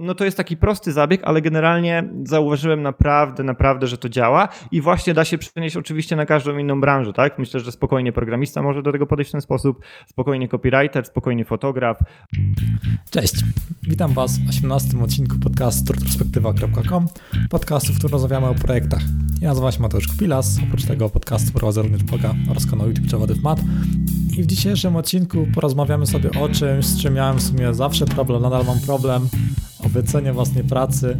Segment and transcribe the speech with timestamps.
[0.00, 4.80] no to jest taki prosty zabieg, ale generalnie zauważyłem naprawdę, naprawdę, że to działa i
[4.80, 7.38] właśnie da się przenieść oczywiście na każdą inną branżę, tak?
[7.38, 11.98] Myślę, że spokojnie programista może do tego podejść w ten sposób, spokojnie copywriter, spokojnie fotograf.
[13.10, 13.34] Cześć,
[13.82, 17.06] witam Was w 18 odcinku podcastu retrospektywa.com,
[17.50, 19.02] podcastu, w którym rozmawiamy o projektach.
[19.40, 23.42] Ja nazywam się Mateusz Kupilas, oprócz tego podcastu prowadzę również bloga oraz kanał YouTube w
[23.42, 23.60] Mat.
[24.38, 28.42] I w dzisiejszym odcinku porozmawiamy sobie o czymś, z czym miałem w sumie zawsze problem,
[28.42, 29.28] nadal mam problem,
[29.90, 31.16] wycenie własnej pracy.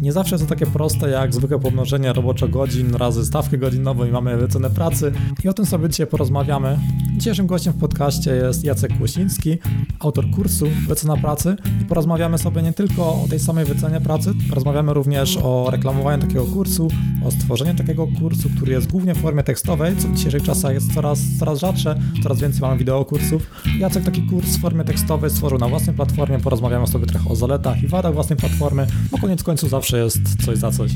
[0.00, 4.10] Nie zawsze jest to takie proste jak zwykłe pomnożenie roboczo godzin razy stawkę godzinową i
[4.10, 5.12] mamy wycenę pracy.
[5.44, 6.78] I o tym sobie dzisiaj porozmawiamy.
[7.16, 9.58] Dzisiejszym gościem w podcaście jest Jacek Kłosiński,
[10.00, 14.94] autor kursu Wycena Pracy i porozmawiamy sobie nie tylko o tej samej wycenie pracy, porozmawiamy
[14.94, 16.88] również o reklamowaniu takiego kursu,
[17.24, 20.94] o stworzeniu takiego kursu, który jest głównie w formie tekstowej, co w dzisiejszych czasach jest
[20.94, 23.50] coraz, coraz rzadsze, coraz więcej mamy wideo kursów.
[23.78, 27.82] Jacek taki kurs w formie tekstowej stworzył na własnej platformie, porozmawiamy sobie trochę o zaletach
[27.82, 30.92] i wadach własnej platformy, bo koniec końców zawsze jest coś za coś.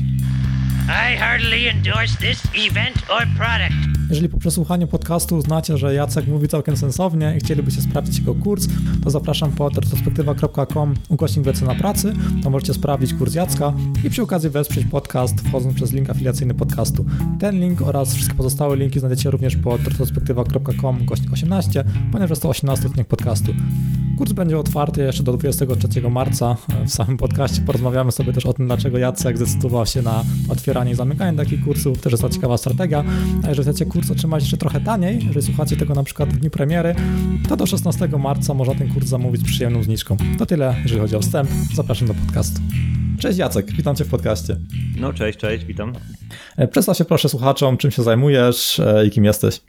[0.87, 4.06] I endorse this event or product.
[4.09, 8.67] Jeżeli po przesłuchaniu podcastu uznacie, że Jacek mówi całkiem sensownie i chcielibyście sprawdzić jego kurs,
[9.03, 14.49] to zapraszam pod retrospektywa.com ukośnik na pracy, to możecie sprawdzić kurs Jacka i przy okazji
[14.49, 17.05] wesprzeć podcast wchodząc przez link afiliacyjny podcastu.
[17.39, 22.49] Ten link oraz wszystkie pozostałe linki znajdziecie również pod retrospektywa.com ukośnik 18, ponieważ jest to
[22.49, 23.53] 18 odcinek podcastu.
[24.17, 26.55] Kurs będzie otwarty jeszcze do 23 marca.
[26.85, 30.95] W samym podcaście porozmawiamy sobie też o tym, dlaczego Jacek zdecydował się na otwieranie i
[30.95, 32.01] zamykanie takich kursów.
[32.01, 33.03] Też jest to ciekawa strategia.
[33.43, 36.49] A jeżeli chcecie kurs otrzymać jeszcze trochę taniej, jeżeli słuchacie tego na przykład w dniu
[36.49, 36.95] premiery,
[37.49, 40.17] to do 16 marca można ten kurs zamówić z przyjemną zniżką.
[40.37, 41.49] To tyle, jeżeli chodzi o wstęp.
[41.73, 42.61] Zapraszam do podcastu.
[43.19, 44.57] Cześć Jacek, witam Cię w podcaście.
[44.99, 45.93] No cześć, cześć, witam.
[46.57, 49.61] E, przedstaw się proszę słuchaczom, czym się zajmujesz e, i kim jesteś.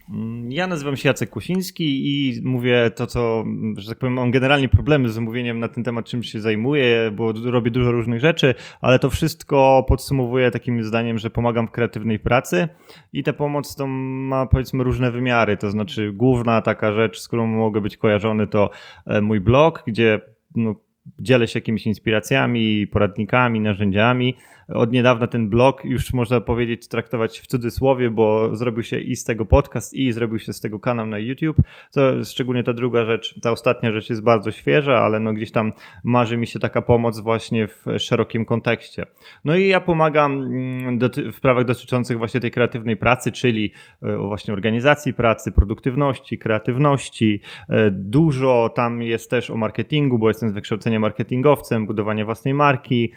[0.48, 3.44] Ja nazywam się Jacek Kusiński i mówię to, co,
[3.76, 7.32] że tak powiem, mam generalnie problemy z mówieniem na ten temat, czym się zajmuję, bo
[7.32, 12.68] robię dużo różnych rzeczy, ale to wszystko podsumowuję takim zdaniem, że pomagam w kreatywnej pracy
[13.12, 17.46] i ta pomoc to ma powiedzmy różne wymiary, to znaczy główna taka rzecz, z którą
[17.46, 18.70] mogę być kojarzony to
[19.06, 20.20] e, mój blog, gdzie
[20.56, 20.74] no,
[21.18, 24.36] dzielę się jakimiś inspiracjami, poradnikami, narzędziami,
[24.74, 29.24] od niedawna ten blog już można powiedzieć traktować w cudzysłowie, bo zrobił się i z
[29.24, 31.56] tego podcast, i zrobił się z tego kanał na YouTube.
[31.92, 35.72] To szczególnie ta druga rzecz, ta ostatnia rzecz jest bardzo świeża, ale no gdzieś tam
[36.04, 39.06] marzy mi się taka pomoc właśnie w szerokim kontekście.
[39.44, 40.98] No i ja pomagam mm,
[41.32, 47.40] w sprawach dotyczących właśnie tej kreatywnej pracy, czyli e, właśnie organizacji pracy, produktywności, kreatywności.
[47.68, 53.12] E, dużo tam jest też o marketingu, bo jestem z wykształcenia marketingowcem, budowanie własnej marki,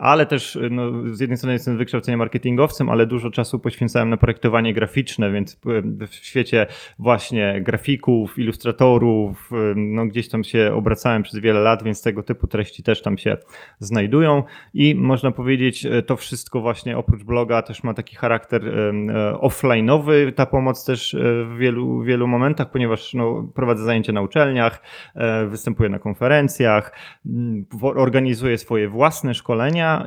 [0.00, 4.74] ale też no, z jednej strony jestem wykształceniem marketingowcem, ale dużo czasu poświęcałem na projektowanie
[4.74, 5.60] graficzne, więc
[6.00, 6.66] e, w świecie
[6.98, 12.46] właśnie grafików, ilustratorów, e, no gdzieś tam się obracałem przez wiele lat, więc tego typu
[12.46, 13.36] treści też tam się
[13.78, 14.42] znajdują.
[14.74, 18.62] I można powiedzieć, e, to wszystko właśnie oprócz bloga też ma taki charakter
[19.40, 24.82] offline'owy, ta pomoc też w wielu, wielu momentach, ponieważ no, prowadzę zajęcia na uczelniach,
[25.48, 26.92] występuję na konferencjach,
[27.82, 29.57] organizuję swoje własne szkolenia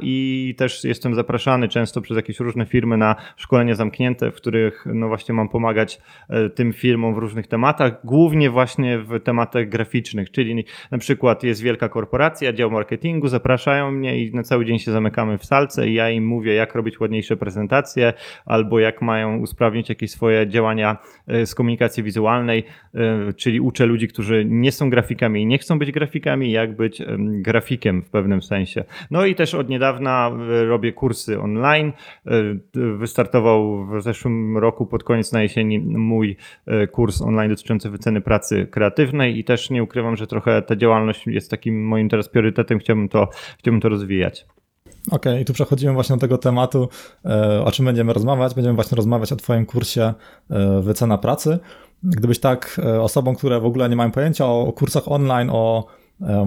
[0.01, 5.07] i też jestem zapraszany często przez jakieś różne firmy na szkolenia zamknięte, w których no
[5.07, 10.65] właśnie mam pomagać e, tym firmom w różnych tematach, głównie właśnie w tematach graficznych, czyli
[10.91, 15.37] na przykład jest wielka korporacja, dział marketingu, zapraszają mnie i na cały dzień się zamykamy
[15.37, 18.13] w salce i ja im mówię, jak robić ładniejsze prezentacje
[18.45, 20.97] albo jak mają usprawnić jakieś swoje działania
[21.27, 22.63] e, z komunikacji wizualnej,
[22.95, 27.01] e, czyli uczę ludzi, którzy nie są grafikami i nie chcą być grafikami, jak być
[27.19, 28.83] grafikiem w pewnym sensie.
[29.11, 30.31] No i też od niedawna
[30.67, 31.93] robię kursy online.
[32.27, 32.31] E,
[32.97, 38.67] wystartował w zeszłym roku pod koniec na jesieni mój e, kurs online dotyczący wyceny pracy
[38.71, 42.79] kreatywnej i też nie ukrywam, że trochę ta działalność jest takim moim teraz priorytetem.
[42.79, 44.45] Chciałbym to, chciałbym to rozwijać.
[45.07, 46.89] Okej, okay, i tu przechodzimy właśnie do tego tematu,
[47.25, 48.55] e, o czym będziemy rozmawiać.
[48.55, 50.13] Będziemy właśnie rozmawiać o Twoim kursie
[50.81, 51.59] Wycena Pracy.
[52.03, 55.87] Gdybyś tak osobom, które w ogóle nie mają pojęcia o kursach online, o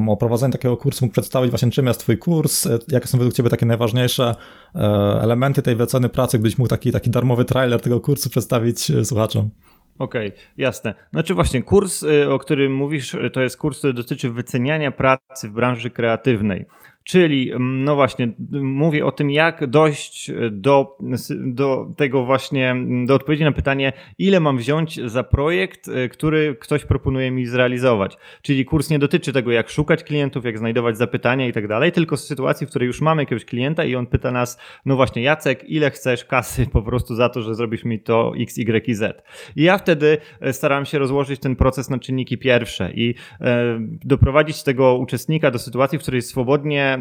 [0.08, 3.34] o prowadzeniu takiego kursu mógł przedstawić właśnie czym jest twój kurs, e, jakie są według
[3.34, 4.34] ciebie takie najważniejsze
[4.74, 4.78] e,
[5.22, 9.50] elementy tej wyceny pracy, gdybyś mógł taki, taki darmowy trailer tego kursu przedstawić e, słuchaczom.
[9.98, 10.94] Okej, okay, jasne.
[11.12, 15.90] Znaczy właśnie kurs, o którym mówisz, to jest kurs, który dotyczy wyceniania pracy w branży
[15.90, 16.66] kreatywnej.
[17.04, 18.28] Czyli, mm, no właśnie,
[18.62, 20.98] mówię o tym, jak dojść do,
[21.40, 26.84] do tego właśnie, do odpowiedzi na pytanie, ile mam wziąć za projekt, e, który ktoś
[26.84, 28.16] proponuje mi zrealizować.
[28.42, 32.16] Czyli kurs nie dotyczy tego, jak szukać klientów, jak znajdować zapytania i tak dalej, tylko
[32.16, 35.64] z sytuacji, w której już mamy jakiegoś klienta i on pyta nas, no właśnie, Jacek,
[35.70, 39.24] ile chcesz kasy po prostu za to, że zrobisz mi to X, Y i Z.
[39.56, 44.62] I ja wtedy e, staram się rozłożyć ten proces na czynniki pierwsze i e, doprowadzić
[44.62, 46.93] tego uczestnika do sytuacji, w której swobodnie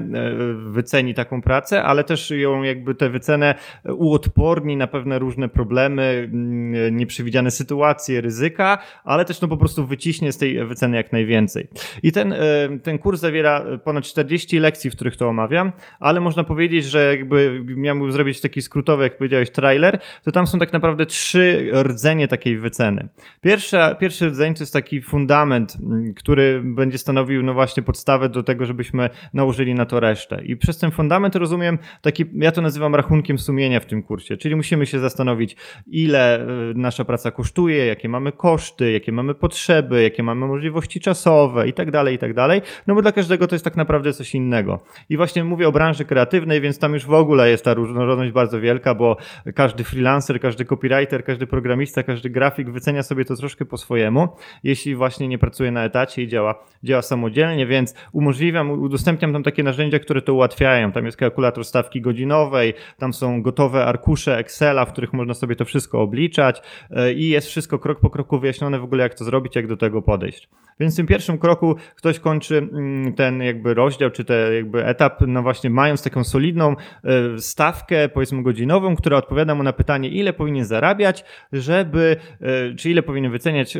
[0.55, 3.55] wyceni taką pracę, ale też ją jakby tę wycenę
[3.85, 10.31] uodporni na pewne różne problemy, mm, nieprzewidziane sytuacje, ryzyka, ale też no po prostu wyciśnie
[10.31, 11.67] z tej wyceny jak najwięcej.
[12.03, 12.35] I ten,
[12.83, 17.63] ten kurs zawiera ponad 40 lekcji, w których to omawiam, ale można powiedzieć, że jakby
[17.65, 22.57] miałbym zrobić taki skrótowy, jak powiedziałeś, trailer, to tam są tak naprawdę trzy rdzenie takiej
[22.57, 23.07] wyceny.
[23.41, 28.43] Pierwsza, pierwszy rdzeń to jest taki fundament, mm, który będzie stanowił no właśnie podstawę do
[28.43, 30.41] tego, żebyśmy nałożyli na to resztę.
[30.45, 34.55] I przez ten fundament rozumiem taki, ja to nazywam rachunkiem sumienia w tym kursie, czyli
[34.55, 35.55] musimy się zastanowić,
[35.87, 41.67] ile y, nasza praca kosztuje, jakie mamy koszty, jakie mamy potrzeby, jakie mamy możliwości czasowe
[41.67, 42.61] i tak dalej, i tak dalej.
[42.87, 44.79] No bo dla każdego to jest tak naprawdę coś innego.
[45.09, 48.61] I właśnie mówię o branży kreatywnej, więc tam już w ogóle jest ta różnorodność bardzo
[48.61, 49.17] wielka, bo
[49.55, 54.27] każdy freelancer, każdy copywriter, każdy programista, każdy grafik wycenia sobie to troszkę po swojemu,
[54.63, 59.63] jeśli właśnie nie pracuje na etacie i działa, działa samodzielnie, więc umożliwiam, udostępniam tam takie
[59.63, 60.91] narzędzia, które to ułatwiają.
[60.91, 65.65] Tam jest kalkulator stawki godzinowej, tam są gotowe arkusze Excela, w których można sobie to
[65.65, 66.61] wszystko obliczać
[66.91, 69.77] e, i jest wszystko krok po kroku wyjaśnione w ogóle, jak to zrobić, jak do
[69.77, 70.49] tego podejść.
[70.79, 75.21] Więc w tym pierwszym kroku ktoś kończy mm, ten jakby rozdział, czy ten jakby etap,
[75.27, 80.33] no właśnie mając taką solidną e, stawkę, powiedzmy godzinową, która odpowiada mu na pytanie, ile
[80.33, 83.77] powinien zarabiać, żeby, e, czy ile powinien wyceniać,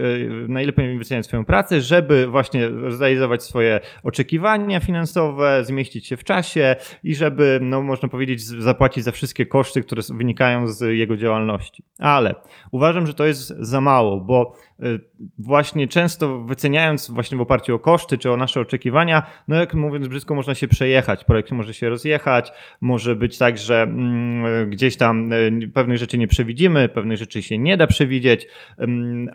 [0.48, 6.24] na ile powinien wyceniać swoją pracę, żeby właśnie zrealizować swoje oczekiwania finansowe, zmieścić się w
[6.24, 11.84] czasie i żeby, no można powiedzieć, zapłacić za wszystkie koszty, które wynikają z jego działalności.
[12.00, 12.36] Ale
[12.72, 15.00] uważam, że to jest za mało, bo Y,
[15.38, 20.08] właśnie często wyceniając właśnie w oparciu o koszty czy o nasze oczekiwania, no jak mówiąc
[20.08, 21.24] brzydko, można się przejechać.
[21.24, 22.52] Projekt może się rozjechać,
[22.82, 27.58] może być tak, że mm, gdzieś tam y, pewnych rzeczy nie przewidzimy, pewnych rzeczy się
[27.58, 28.48] nie da przewidzieć,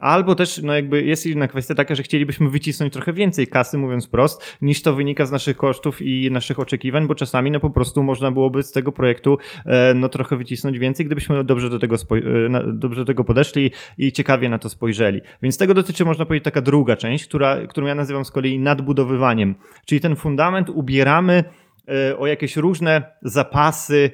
[0.01, 4.09] albo też no jakby jest inna kwestia taka, że chcielibyśmy wycisnąć trochę więcej kasy, mówiąc
[4.09, 8.03] prost, niż to wynika z naszych kosztów i naszych oczekiwań, bo czasami no po prostu
[8.03, 12.73] można byłoby z tego projektu e, no trochę wycisnąć więcej, gdybyśmy dobrze do tego, e,
[12.73, 15.21] dobrze do tego podeszli i ciekawie na to spojrzeli.
[15.43, 19.55] Więc tego dotyczy, można powiedzieć, taka druga część, która, którą ja nazywam z kolei nadbudowywaniem.
[19.87, 21.45] Czyli ten fundament ubieramy
[21.89, 24.11] e, o jakieś różne zapasy,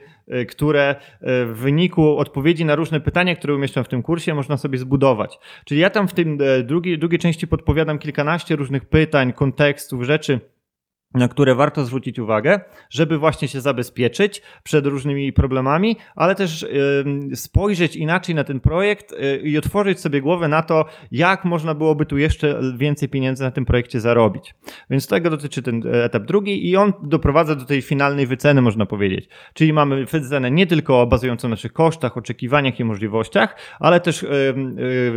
[0.48, 5.38] które w wyniku odpowiedzi na różne pytania, które umieszczam w tym kursie, można sobie zbudować.
[5.64, 10.40] Czyli ja tam w tym drugiej, drugiej części podpowiadam kilkanaście różnych pytań, kontekstów, rzeczy,
[11.14, 16.66] na które warto zwrócić uwagę, żeby właśnie się zabezpieczyć przed różnymi problemami, ale też
[17.34, 22.06] spojrzeć inaczej na ten projekt y, i otworzyć sobie głowę na to, jak można byłoby
[22.06, 24.54] tu jeszcze więcej pieniędzy na tym projekcie zarobić.
[24.90, 28.86] Więc tego dotyczy ten e, etap drugi i on doprowadza do tej finalnej wyceny, można
[28.86, 29.28] powiedzieć.
[29.54, 34.28] Czyli mamy wycenę nie tylko bazującą na naszych kosztach, oczekiwaniach i możliwościach, ale też y,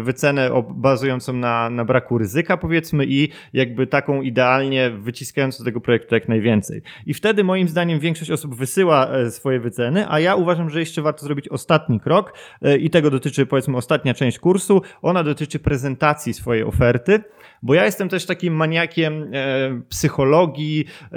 [0.01, 6.27] wycenę bazującą na, na braku ryzyka, powiedzmy, i jakby taką idealnie wyciskającą tego projektu jak
[6.27, 6.81] najwięcej.
[7.05, 11.01] I wtedy moim zdaniem większość osób wysyła e, swoje wyceny, a ja uważam, że jeszcze
[11.01, 14.81] warto zrobić ostatni krok e, i tego dotyczy powiedzmy ostatnia część kursu.
[15.01, 17.23] Ona dotyczy prezentacji swojej oferty
[17.63, 21.07] bo ja jestem też takim maniakiem e, psychologii e,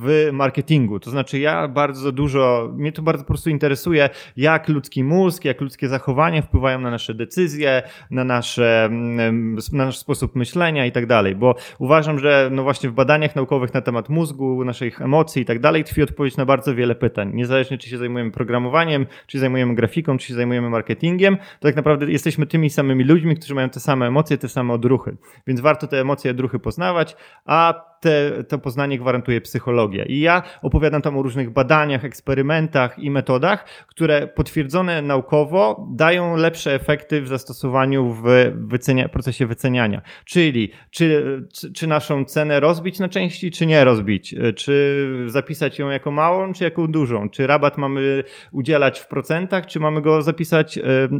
[0.00, 1.00] w marketingu.
[1.00, 5.60] To znaczy, ja bardzo dużo, mnie to bardzo po prostu interesuje, jak ludzki mózg, jak
[5.60, 11.06] ludzkie zachowania wpływają na nasze decyzje, na, nasze, mm, na nasz sposób myślenia i tak
[11.06, 11.36] dalej.
[11.36, 15.60] Bo uważam, że no właśnie w badaniach naukowych na temat mózgu, naszych emocji i tak
[15.60, 17.30] dalej tkwi odpowiedź na bardzo wiele pytań.
[17.34, 22.12] Niezależnie, czy się zajmujemy programowaniem, czy zajmujemy grafiką, czy się zajmujemy marketingiem, to tak naprawdę
[22.12, 25.16] jesteśmy tymi samymi ludźmi, którzy mają te same emocje, te same odruchy.
[25.46, 30.04] Więc warto te emocje, odruchy poznawać, a te, to poznanie gwarantuje psychologia.
[30.04, 36.74] I ja opowiadam tam o różnych badaniach, eksperymentach i metodach, które potwierdzone naukowo dają lepsze
[36.74, 38.22] efekty w zastosowaniu w
[38.54, 40.02] wycenia, procesie wyceniania.
[40.24, 44.34] Czyli czy, czy, czy, naszą cenę rozbić na części, czy nie rozbić?
[44.56, 47.28] Czy zapisać ją jako małą, czy jako dużą?
[47.28, 51.10] Czy rabat mamy udzielać w procentach, czy mamy go zapisać e, e,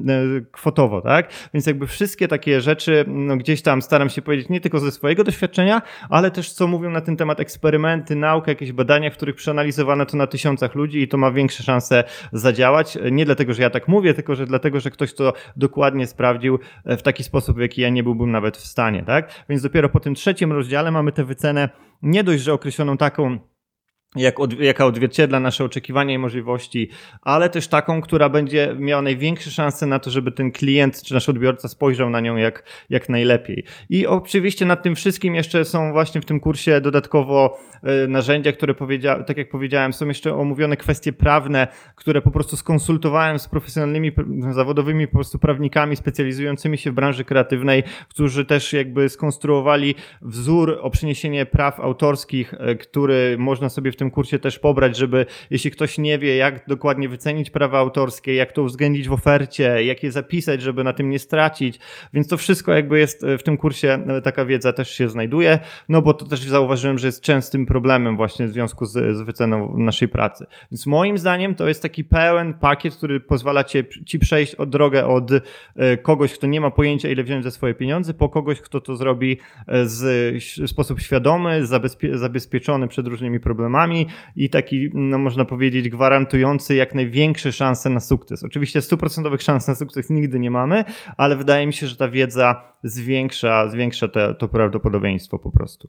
[0.52, 1.28] kwotowo, tak?
[1.54, 5.24] Więc jakby wszystkie takie rzeczy, no gdzieś tam staram się powiedzieć nie tylko ze swojego
[5.24, 10.06] doświadczenia, ale też co mówią na ten temat eksperymenty, nauka, jakieś badania, w których przeanalizowano
[10.06, 12.98] to na tysiącach ludzi i to ma większe szanse zadziałać.
[13.10, 16.96] Nie dlatego, że ja tak mówię, tylko że dlatego, że ktoś to dokładnie sprawdził e,
[16.96, 19.44] w taki sposób, w jaki ja nie byłbym nawet w stanie, tak?
[19.48, 21.68] Więc dopiero po tym trzecim rozdziale mamy tę wycenę
[22.02, 23.38] nie dość, że określoną taką
[24.16, 26.88] jak od, jaka odzwierciedla nasze oczekiwania i możliwości,
[27.22, 31.28] ale też taką, która będzie miała największe szanse na to, żeby ten klient czy nasz
[31.28, 33.64] odbiorca spojrzał na nią jak, jak najlepiej.
[33.90, 37.58] I oczywiście nad tym wszystkim jeszcze są właśnie w tym kursie dodatkowo
[38.04, 42.56] y, narzędzia, które powiedziałem, tak jak powiedziałem, są jeszcze omówione kwestie prawne, które po prostu
[42.56, 44.12] skonsultowałem z profesjonalnymi,
[44.50, 50.90] zawodowymi po prostu prawnikami specjalizującymi się w branży kreatywnej, którzy też jakby skonstruowali wzór o
[50.90, 55.98] przeniesienie praw autorskich, y, który można sobie w tym kursie też pobrać, żeby jeśli ktoś
[55.98, 60.62] nie wie, jak dokładnie wycenić prawa autorskie, jak to uwzględnić w ofercie, jak je zapisać,
[60.62, 61.78] żeby na tym nie stracić.
[62.12, 66.14] Więc to wszystko jakby jest w tym kursie, taka wiedza też się znajduje, no bo
[66.14, 70.46] to też zauważyłem, że jest częstym problemem właśnie w związku z, z wyceną naszej pracy.
[70.72, 75.06] Więc moim zdaniem to jest taki pełen pakiet, który pozwala cię, ci przejść od drogę
[75.06, 78.80] od e, kogoś, kto nie ma pojęcia, ile wziąć za swoje pieniądze, po kogoś, kto
[78.80, 80.02] to zrobi e, z,
[80.62, 83.91] w sposób świadomy, zabezpie, zabezpieczony przed różnymi problemami
[84.36, 88.44] i taki, no można powiedzieć, gwarantujący jak największe szanse na sukces.
[88.44, 90.84] Oczywiście stuprocentowych szans na sukces nigdy nie mamy,
[91.16, 95.88] ale wydaje mi się, że ta wiedza zwiększa, zwiększa te, to prawdopodobieństwo po prostu.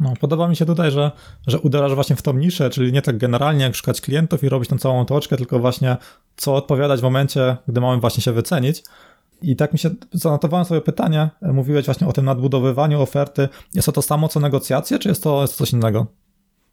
[0.00, 1.10] No, podoba mi się tutaj, że,
[1.46, 4.68] że uderzasz właśnie w tą niszę, czyli nie tak generalnie jak szukać klientów i robić
[4.68, 5.96] tą całą toczkę, tylko właśnie
[6.36, 8.82] co odpowiadać w momencie, gdy mamy właśnie się wycenić.
[9.42, 13.48] I tak mi się, zanotowałem sobie pytanie, mówiłeś właśnie o tym nadbudowywaniu oferty.
[13.74, 16.06] Jest to to samo co negocjacje, czy jest to, jest to coś innego?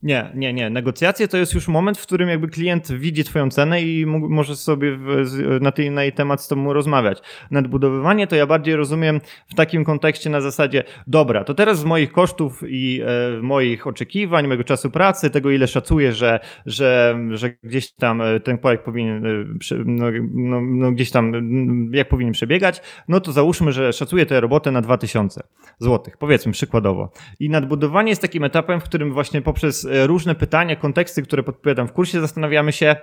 [0.04, 0.70] Nie, nie, nie.
[0.70, 4.98] Negocjacje to jest już moment, w którym jakby klient widzi twoją cenę i może sobie
[4.98, 5.28] w,
[5.62, 7.22] na, tej, na jej temat z tobą rozmawiać.
[7.52, 12.12] Nadbudowywanie to ja bardziej rozumiem w takim kontekście na zasadzie, dobra, to teraz z moich
[12.12, 17.94] kosztów i e, moich oczekiwań, mojego czasu pracy, tego ile szacuję, że, że, że gdzieś
[17.94, 19.46] tam e, ten projekt powinien, e,
[19.86, 21.32] no, no, no, gdzieś tam
[21.92, 25.44] jak powinien przebiegać, no to załóżmy, że szacuję tę robotę na 2000
[25.80, 27.12] złotych, powiedzmy przykładowo.
[27.40, 31.92] I nadbudowanie jest takim etapem, w którym właśnie poprzez różne pytania, konteksty, które podpowiadam w
[31.94, 32.96] kursie, zastanawiamy się,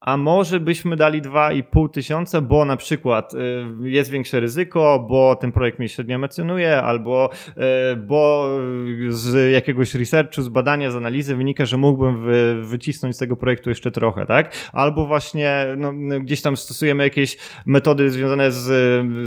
[0.00, 3.38] a może byśmy dali 2,5 tysiąca, bo na przykład y,
[3.82, 7.30] jest większe ryzyko, bo ten projekt mnie średnio emocjonuje, albo
[7.92, 8.50] y, bo
[9.08, 13.68] z jakiegoś researchu, z badania, z analizy wynika, że mógłbym wy, wycisnąć z tego projektu
[13.68, 14.70] jeszcze trochę, tak?
[14.72, 18.62] Albo właśnie no, gdzieś tam stosujemy jakieś metody związane z,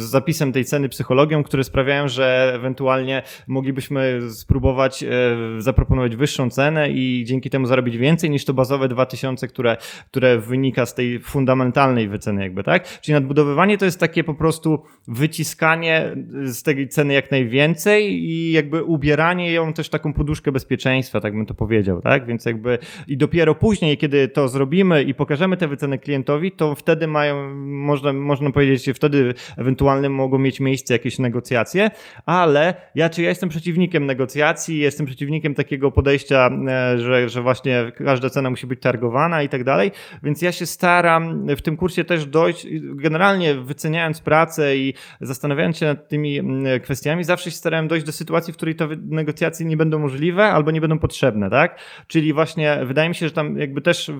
[0.02, 6.90] z zapisem tej ceny psychologią, które sprawiają, że ewentualnie moglibyśmy spróbować y, zaproponować wyższą cenę
[6.90, 9.78] i dzięki temu zarobić więcej niż to bazowe 2000, które,
[10.12, 13.00] które wynika wynika z tej fundamentalnej wyceny jakby, tak?
[13.02, 18.84] Czyli nadbudowywanie to jest takie po prostu wyciskanie z tej ceny jak najwięcej i jakby
[18.84, 22.26] ubieranie ją też taką poduszkę bezpieczeństwa, tak bym to powiedział, tak?
[22.26, 22.78] Więc jakby
[23.08, 28.14] i dopiero później, kiedy to zrobimy i pokażemy te wyceny klientowi, to wtedy mają, można,
[28.14, 31.92] można powiedzieć, wtedy ewentualnie mogą mieć miejsce jakieś negocjacje,
[32.26, 37.92] ale ja, czy ja jestem przeciwnikiem negocjacji, jestem przeciwnikiem takiego podejścia, e, że, że właśnie
[38.06, 39.92] każda cena musi być targowana i tak dalej,
[40.24, 45.86] więc ja się staram w tym kursie też dojść, generalnie wyceniając pracę i zastanawiając się
[45.86, 49.78] nad tymi mm, kwestiami, zawsze się starałem dojść do sytuacji, w której te negocjacje nie
[49.78, 51.80] będą możliwe albo nie będą potrzebne, tak?
[52.08, 54.12] Czyli właśnie wydaje mi się, że tam jakby też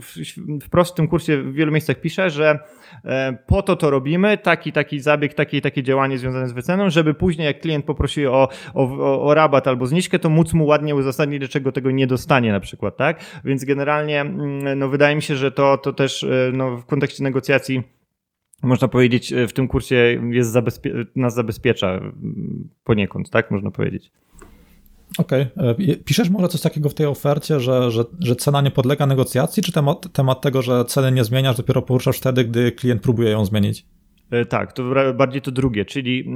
[0.64, 2.60] wprost w tym kursie w wielu miejscach piszę, że
[3.06, 7.14] e, po to to robimy, taki, taki zabieg, takie, takie działanie związane z wyceną, żeby
[7.14, 11.40] później jak klient poprosi o, o, o rabat albo zniżkę, to móc mu ładnie uzasadnić,
[11.40, 13.20] dlaczego tego nie dostanie na przykład, tak?
[13.46, 17.24] Więc generalnie mm, no wydaje mi się, że to, to też E, no, w kontekście
[17.24, 17.84] negocjacji
[18.64, 22.00] można powiedzieć, e, w tym kursie jest zabezpie nas zabezpiecza
[22.84, 24.12] poniekąd, tak można powiedzieć.
[25.18, 25.48] Okej.
[25.56, 25.86] Okay.
[25.90, 29.64] E, piszesz może coś takiego w tej ofercie, że, że, że cena nie podlega negocjacji,
[29.64, 33.46] czy temat, temat tego, że ceny nie zmieniasz, dopiero poruszasz wtedy, gdy klient próbuje ją
[33.46, 33.86] zmienić?
[34.50, 36.30] Tak, to bardziej to drugie, czyli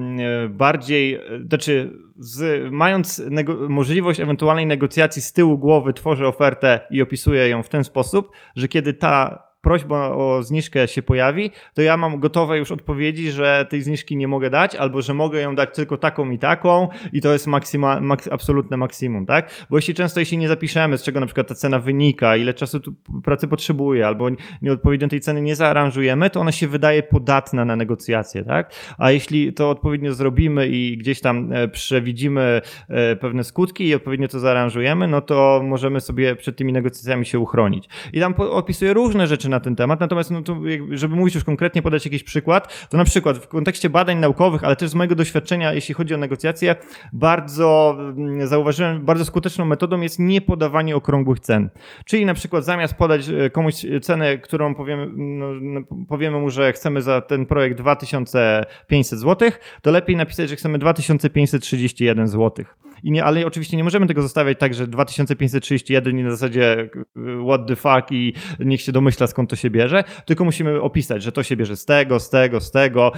[0.49, 3.21] bardziej, znaczy z, mając
[3.69, 8.67] możliwość ewentualnej negocjacji z tyłu głowy, tworzę ofertę i opisuję ją w ten sposób, że
[8.67, 13.81] kiedy ta prośba o zniżkę się pojawi, to ja mam gotowe już odpowiedzi, że tej
[13.81, 17.33] zniżki nie mogę dać, albo że mogę ją dać tylko taką i taką i to
[17.33, 19.65] jest maksyma, mak, absolutne maksimum, tak?
[19.69, 22.79] Bo jeśli często jeśli nie zapiszemy, z czego na przykład ta cena wynika, ile czasu
[23.23, 24.29] pracy potrzebuje, albo
[24.61, 28.73] nieodpowiednio tej ceny nie zaaranżujemy, to ona się wydaje podatna na negocjacje, tak?
[28.97, 34.27] A jeśli to odpowiednio zrobimy i gdzieś tam e, przewidzimy e, pewne skutki i odpowiednio
[34.27, 37.89] to zaaranżujemy, no to możemy sobie przed tymi negocjacjami się uchronić.
[38.13, 39.99] I tam opisuję różne rzeczy na na ten temat.
[39.99, 40.57] Natomiast, no to,
[40.91, 44.75] żeby mówić już konkretnie, podać jakiś przykład, to na przykład w kontekście badań naukowych, ale
[44.75, 46.75] też z mojego doświadczenia, jeśli chodzi o negocjacje,
[47.13, 51.69] bardzo mm, zauważyłem, bardzo skuteczną metodą jest nie podawanie okrągłych cen.
[52.05, 56.73] Czyli na przykład zamiast podać e, komuś cenę, którą powiemy, no, no, powiemy mu, że
[56.73, 59.49] chcemy za ten projekt 2500 zł,
[59.81, 62.65] to lepiej napisać, że chcemy 2531 zł.
[63.03, 67.45] I nie, ale oczywiście nie możemy tego zostawiać tak, że 2531 i na zasadzie y,
[67.47, 71.31] what the fuck i niech się domyśla skąd to się bierze, tylko musimy opisać, że
[71.31, 73.11] to się bierze z tego, z tego, z tego,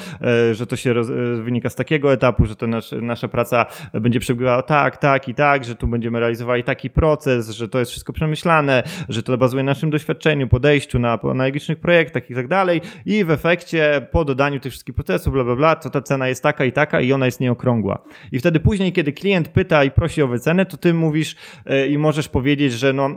[0.51, 4.19] y, że to się y, wynika z takiego etapu, że to nasz, nasza praca będzie
[4.19, 8.13] przebiegała tak, tak i tak, że tu będziemy realizowali taki proces, że to jest wszystko
[8.13, 13.25] przemyślane, że to bazuje na naszym doświadczeniu, podejściu, na analogicznych projektach i tak dalej i
[13.25, 16.65] w efekcie po dodaniu tych wszystkich procesów, bla, bla, bla, to ta cena jest taka
[16.65, 18.03] i taka i ona jest nieokrągła.
[18.31, 21.35] I wtedy później, kiedy klient pyta i prosi o wycenę, to ty mówisz
[21.65, 23.15] e, i możesz powiedzieć, że no e,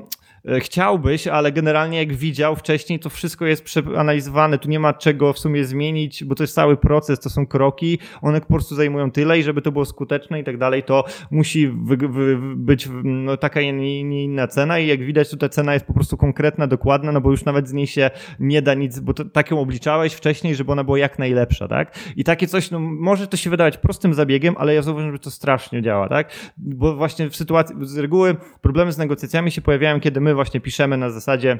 [0.60, 5.38] chciałbyś, ale generalnie jak widział wcześniej, to wszystko jest przeanalizowane, tu nie ma czego w
[5.38, 9.38] sumie zmienić, bo to jest cały proces, to są kroki, one po prostu zajmują tyle
[9.38, 13.60] i żeby to było skuteczne i tak dalej, to musi wy, wy, być no, taka
[13.60, 17.12] nie, nie inna cena i jak widać, to ta cena jest po prostu konkretna, dokładna,
[17.12, 20.12] no bo już nawet z niej się nie da nic, bo to, tak ją obliczałeś
[20.12, 21.98] wcześniej, żeby ona była jak najlepsza, tak?
[22.16, 25.30] I takie coś, no może to się wydawać prostym zabiegiem, ale ja zauważyłem, że to
[25.30, 26.52] strasznie działa, tak?
[26.56, 30.96] Bo właśnie w sytuacji, z reguły problemy z negocjacjami się pojawiają, kiedy my właśnie piszemy
[30.96, 31.58] na zasadzie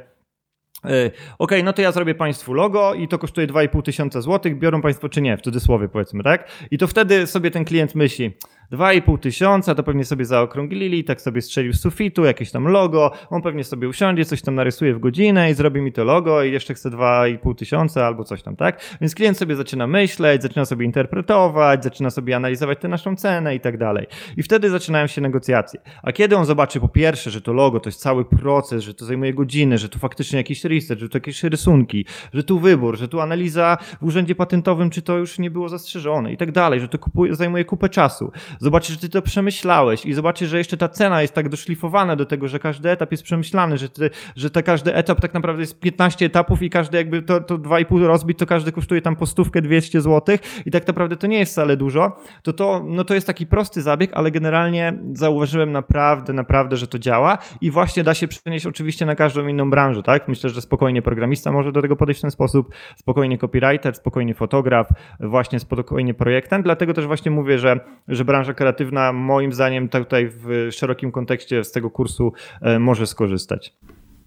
[0.85, 4.83] E, OK, no to ja zrobię Państwu logo i to kosztuje 2,5 tysiąca złotych, biorą
[4.83, 6.49] Państwo czy nie, w cudzysłowie powiedzmy, tak?
[6.71, 8.37] I to wtedy sobie ten klient myśli,
[8.73, 13.43] 2,5 tysiąca, to pewnie sobie zaokrąglili, tak sobie strzelił z sufitu, jakieś tam logo, on
[13.43, 16.75] pewnie sobie usiądzie, coś tam narysuje w godzinę i zrobi mi to logo i jeszcze
[16.75, 18.81] chce 2,5 tysiąca albo coś tam, tak?
[19.01, 23.61] Więc klient sobie zaczyna myśleć, zaczyna sobie interpretować, zaczyna sobie analizować tę naszą cenę i
[23.61, 24.07] tak dalej.
[24.37, 25.81] I wtedy zaczynają się negocjacje.
[26.03, 29.05] A kiedy on zobaczy po pierwsze, że to logo to jest cały proces, że to
[29.05, 33.09] zajmuje godziny, że to faktycznie jakiś research, że tu jakieś rysunki, że tu wybór, że
[33.09, 36.89] tu analiza w urzędzie patentowym, czy to już nie było zastrzeżone i tak dalej, że
[36.89, 38.33] to kupuje, zajmuje kupę czasu.
[38.63, 42.27] Zobaczysz, że ty to przemyślałeś i zobaczysz, że jeszcze ta cena jest tak doszlifowana do
[42.27, 45.81] tego, że każdy etap jest przemyślany, że, ty, że te, każdy etap tak naprawdę jest
[45.81, 49.63] 15 etapów i każdy jakby to, to 2,5 rozbić, to każdy kosztuje tam po stówkę
[49.63, 53.27] 200 zł i tak naprawdę to nie jest wcale dużo, to to, no to jest
[53.27, 58.29] taki prosty zabieg, ale generalnie zauważyłem naprawdę, naprawdę, że to działa i właśnie da się
[58.29, 60.29] przenieść oczywiście na każdą inną branżę, tak?
[60.29, 64.89] Myślę, że spokojnie programista może do tego podejść w ten sposób, spokojnie copywriter, spokojnie fotograf,
[65.21, 70.69] właśnie spokojnie projektant, dlatego też właśnie mówię, że, że branża kreatywna moim zdaniem tutaj w
[70.71, 73.75] szerokim kontekście z tego kursu e, może skorzystać.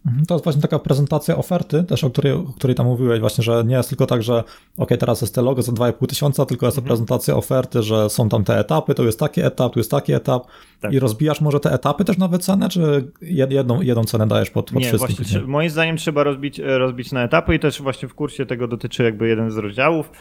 [0.05, 3.43] Mhm, to jest właśnie taka prezentacja oferty, też o której, o której tam mówiłeś, właśnie,
[3.43, 4.43] że nie jest tylko tak, że
[4.77, 6.87] ok, teraz jest te logo za 2,5 tysiąca, tylko jest to mhm.
[6.87, 10.47] prezentacja oferty, że są tam te etapy, to jest taki etap, tu jest taki etap
[10.81, 10.93] tak.
[10.93, 14.81] i rozbijasz może te etapy też na wycenę, czy jedną, jedną cenę dajesz pod, pod
[14.81, 15.15] nie, wszystkim?
[15.15, 18.67] Właśnie, moim zdaniem trzeba rozbić, e, rozbić na etapy i też właśnie w kursie tego
[18.67, 20.11] dotyczy jakby jeden z rozdziałów.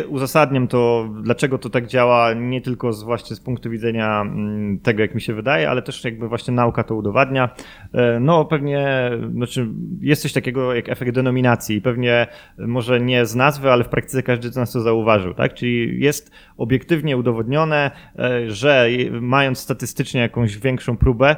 [0.00, 4.78] E, uzasadniam to, dlaczego to tak działa, nie tylko z, właśnie z punktu widzenia mm,
[4.78, 7.50] tego, jak mi się wydaje, ale też jakby właśnie nauka to udowadnia.
[7.94, 9.01] E, no pewnie
[9.34, 9.68] znaczy
[10.00, 11.80] jest coś takiego jak efekt denominacji.
[11.80, 12.26] Pewnie
[12.58, 15.54] może nie z nazwy, ale w praktyce każdy z nas to zauważył, tak?
[15.54, 18.88] Czyli jest obiektywnie udowodnione, e, że
[19.20, 21.36] mając statystycznie jakąś większą próbę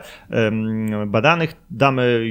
[1.07, 2.25] badanych, damy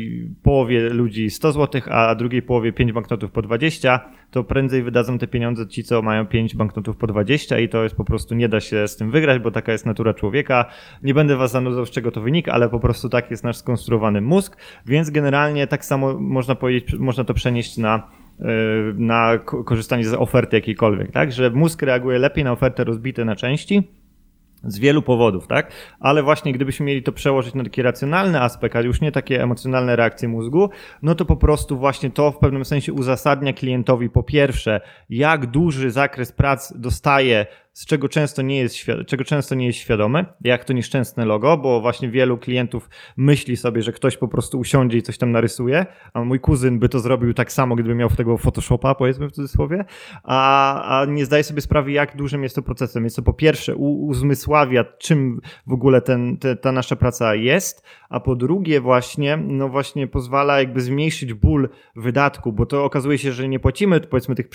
[0.44, 4.00] połowie ludzi 100 zł, a drugiej połowie 5 banknotów po 20,
[4.32, 7.96] to prędzej wydadzą te pieniądze ci, co mają 5 banknotów po 20 i to jest
[7.96, 10.66] po prostu nie da się z tym wygrać, bo taka jest natura człowieka.
[11.04, 14.22] Nie będę was zanudzał, z czego to wynika, ale po prostu tak jest nasz skonstruowany
[14.22, 15.23] mózg, więc generalnie
[15.70, 18.10] tak samo można powiedzieć, można to przenieść na
[18.40, 18.44] e,
[18.96, 21.32] na korzystanie z oferty jakiejkolwiek, tak?
[21.32, 23.84] Że mózg reaguje lepiej na ofertę rozbite na części,
[24.64, 25.72] z wielu powodów, tak?
[26.00, 29.96] Ale właśnie gdybyśmy mieli to przełożyć na taki racjonalny aspekt, a już nie takie emocjonalne
[29.96, 30.70] reakcje mózgu,
[31.02, 35.92] no to po prostu właśnie to w pewnym sensie uzasadnia klientowi po pierwsze, jak duży
[35.92, 38.76] zakres prac dostaje z czego często nie jest,
[39.08, 43.82] czego często nie jest świadome, jak to nieszczęsne logo, bo właśnie wielu klientów myśli sobie,
[43.82, 47.34] że ktoś po prostu usiądzie i coś tam narysuje, a mój kuzyn by to zrobił
[47.34, 49.86] tak samo, gdyby miał w tego Photoshopa, powiedzmy w cudzysłowie,
[50.24, 53.04] a, a nie zdaje sobie sprawy, jak dużym jest to procesem.
[53.04, 58.20] Jest to po pierwsze uzmysławia, czym w ogóle ten, te, ta nasza praca jest, a
[58.20, 63.50] po drugie właśnie, no właśnie pozwala jakby zmniejszyć ból wydatku, bo to okazuje się, że
[63.50, 64.50] nie płacimy powiedzmy tych,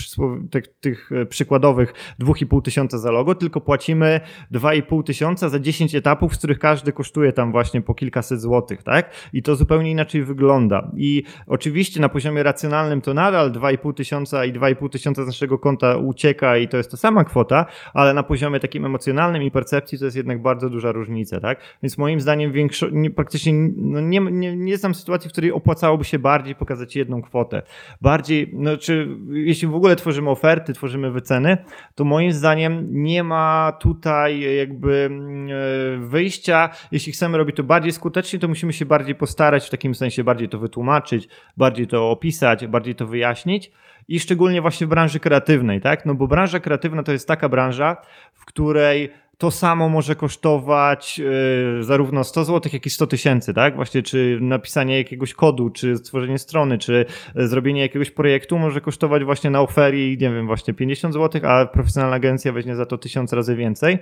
[0.50, 4.20] tych, tych e, przykładowych 2,5 tysiąca za logo, tylko płacimy
[4.52, 9.10] 2,5 tysiąca za 10 etapów, z których każdy kosztuje tam właśnie po kilkaset złotych, tak?
[9.32, 10.90] I to zupełnie inaczej wygląda.
[10.96, 15.96] I oczywiście na poziomie racjonalnym to nadal 2,5 tysiąca i 2,5 tysiąca z naszego konta
[15.96, 20.04] ucieka i to jest ta sama kwota, ale na poziomie takim emocjonalnym i percepcji to
[20.04, 21.60] jest jednak bardzo duża różnica, tak?
[21.82, 26.04] Więc moim zdaniem większo- nie, praktycznie no nie, nie, nie znam sytuacji, w której opłacałoby
[26.04, 27.62] się bardziej pokazać jedną kwotę.
[28.00, 31.58] Bardziej, no czy jeśli w ogóle tworzymy oferty, tworzymy wyceny,
[31.94, 36.70] to moim zdaniem nie ma tutaj jakby mm, e, wyjścia.
[36.92, 40.48] Jeśli chcemy robić to bardziej skutecznie, to musimy się bardziej postarać, w takim sensie bardziej
[40.48, 43.70] to wytłumaczyć, bardziej to opisać, bardziej to wyjaśnić
[44.08, 46.06] i szczególnie właśnie w branży kreatywnej, tak?
[46.06, 47.96] No bo branża kreatywna to jest taka branża,
[48.34, 53.76] w której to samo może kosztować yy, zarówno 100 zł, jak i 100 tysięcy, tak?
[53.76, 59.24] Właśnie czy napisanie jakiegoś kodu, czy stworzenie strony, czy e, zrobienie jakiegoś projektu może kosztować
[59.24, 63.32] właśnie na oferii, nie wiem, właśnie 50 zł, a profesjonalna agencja weźmie za to tysiąc
[63.32, 63.98] razy więcej.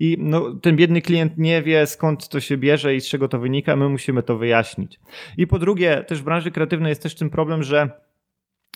[0.00, 3.38] I no, ten biedny klient nie wie skąd to się bierze i z czego to
[3.38, 5.00] wynika, my musimy to wyjaśnić.
[5.36, 7.90] I po drugie, też w branży kreatywnej jest też ten problem, że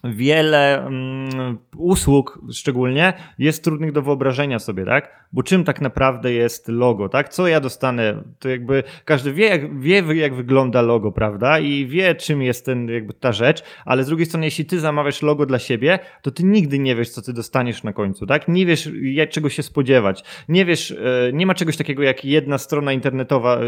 [0.05, 5.27] wiele mm, usług szczególnie jest trudnych do wyobrażenia sobie, tak?
[5.33, 7.29] Bo czym tak naprawdę jest logo, tak?
[7.29, 8.23] Co ja dostanę?
[8.39, 11.59] To jakby każdy wie jak, wie, jak wygląda logo, prawda?
[11.59, 15.23] I wie, czym jest ten, jakby ta rzecz, ale z drugiej strony, jeśli ty zamawiasz
[15.23, 18.49] logo dla siebie, to ty nigdy nie wiesz, co ty dostaniesz na końcu, tak?
[18.49, 20.25] Nie wiesz, jak, czego się spodziewać.
[20.49, 23.61] Nie wiesz, e, nie ma czegoś takiego jak jedna strona internetowa,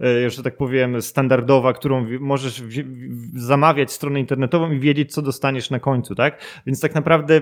[0.00, 2.62] e, e, że tak powiem, standardowa, którą możesz
[3.34, 6.40] zamawiać stronę internetową i wiedzieć, co dostaniesz na końcu, tak?
[6.66, 7.40] Więc tak naprawdę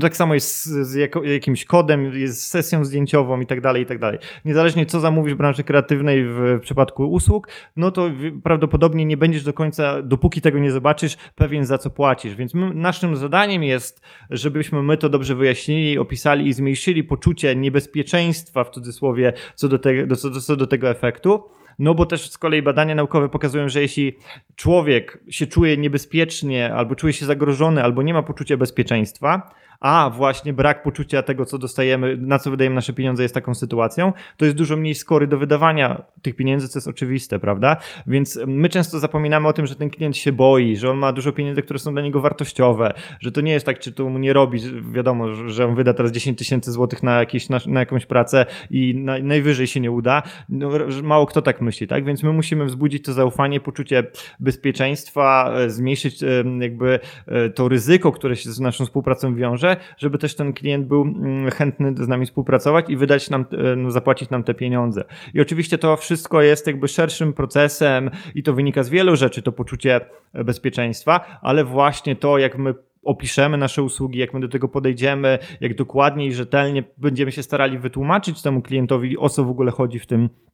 [0.00, 4.18] tak samo jest z jakimś kodem, jest sesją zdjęciową i tak dalej, i tak dalej.
[4.44, 8.10] Niezależnie co zamówisz w branży kreatywnej w przypadku usług, no to
[8.42, 12.34] prawdopodobnie nie będziesz do końca, dopóki tego nie zobaczysz, pewien za co płacisz.
[12.34, 18.64] Więc my, naszym zadaniem jest, żebyśmy my to dobrze wyjaśnili, opisali i zmniejszyli poczucie niebezpieczeństwa
[18.64, 21.42] w cudzysłowie co do, te, co, co do tego efektu.
[21.78, 24.16] No bo też z kolei badania naukowe pokazują, że jeśli
[24.56, 30.52] człowiek się czuje niebezpiecznie, albo czuje się zagrożony, albo nie ma poczucia bezpieczeństwa, a właśnie
[30.52, 34.56] brak poczucia tego, co dostajemy, na co wydajemy nasze pieniądze jest taką sytuacją, to jest
[34.56, 37.76] dużo mniej skory do wydawania tych pieniędzy, co jest oczywiste, prawda?
[38.06, 41.32] Więc my często zapominamy o tym, że ten klient się boi, że on ma dużo
[41.32, 44.32] pieniędzy, które są dla niego wartościowe, że to nie jest tak, czy to mu nie
[44.32, 44.60] robi,
[44.92, 48.94] wiadomo, że on wyda teraz 10 tysięcy złotych na, jakieś, na, na, jakąś pracę i
[48.94, 50.22] na, najwyżej się nie uda.
[50.48, 50.70] No,
[51.02, 52.04] mało kto tak myśli, tak?
[52.04, 54.06] Więc my musimy wzbudzić to zaufanie, poczucie
[54.40, 56.26] bezpieczeństwa, e, zmniejszyć e,
[56.60, 61.02] jakby e, to ryzyko, które się z naszą współpracą wiąże, żeby też ten klient był
[61.02, 65.04] mm, chętny z nami współpracować i wydać nam, e, no, zapłacić nam te pieniądze.
[65.34, 69.52] I oczywiście to wszystko jest jakby szerszym procesem i to wynika z wielu rzeczy, to
[69.52, 70.00] poczucie
[70.34, 75.74] bezpieczeństwa, ale właśnie to, jak my opiszemy nasze usługi, jak my do tego podejdziemy, jak
[75.74, 80.06] dokładnie i rzetelnie będziemy się starali wytłumaczyć temu klientowi, o co w ogóle chodzi w
[80.06, 80.51] tym e,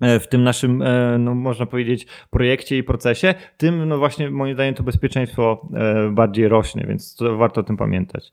[0.00, 4.74] w tym naszym, e, no można powiedzieć, projekcie i procesie, tym no właśnie moim zdaniem
[4.74, 5.68] to bezpieczeństwo
[6.10, 8.32] bardziej rośnie, więc warto o tym pamiętać.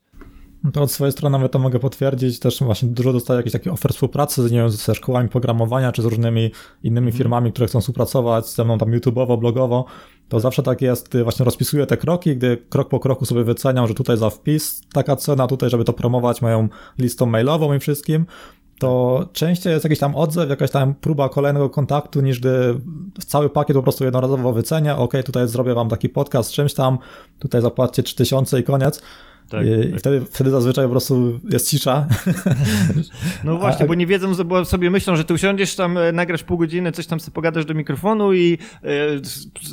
[0.66, 2.38] No to od swojej strony nawet to mogę potwierdzić.
[2.38, 6.04] Też właśnie dużo dostaję jakichś takich ofert współpracy nie wiem, ze szkołami programowania, czy z
[6.04, 6.50] różnymi
[6.82, 7.18] innymi mhm.
[7.18, 9.84] firmami, które chcą współpracować ze mną tam YouTube'owo, blogowo.
[10.28, 13.94] To zawsze tak jest, właśnie rozpisuję te kroki, gdy krok po kroku sobie wyceniam, że
[13.94, 18.26] tutaj za wpis taka cena, tutaj, żeby to promować moją listą mailową i wszystkim
[18.78, 22.80] to częściej jest jakiś tam odzew, jakaś tam próba kolejnego kontaktu, niż gdy
[23.26, 26.98] cały pakiet po prostu jednorazowo wycenia, ok, tutaj zrobię wam taki podcast z czymś tam,
[27.38, 29.02] tutaj zapłacicie 3000 i koniec.
[29.48, 30.00] Tak, I tak.
[30.00, 32.06] Wtedy, wtedy zazwyczaj po prostu jest cisza.
[33.44, 36.42] No właśnie, A, bo nie wiedzą, bo sobie myślą, że ty usiądziesz tam, e, nagrasz
[36.42, 38.88] pół godziny, coś tam sobie pogadasz do mikrofonu i e,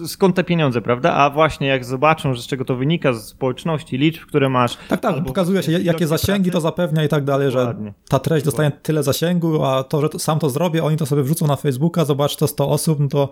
[0.07, 1.13] skąd te pieniądze, prawda?
[1.13, 4.77] A właśnie jak zobaczą, że z czego to wynika, z społeczności, liczb, które masz.
[4.89, 7.75] Tak, tak, pokazuje się jakie zasięgi to zapewnia i tak dalej, że
[8.09, 11.47] ta treść dostaje tyle zasięgu, a to, że sam to zrobię, oni to sobie wrzucą
[11.47, 13.29] na Facebooka, zobacz to 100 osób, no to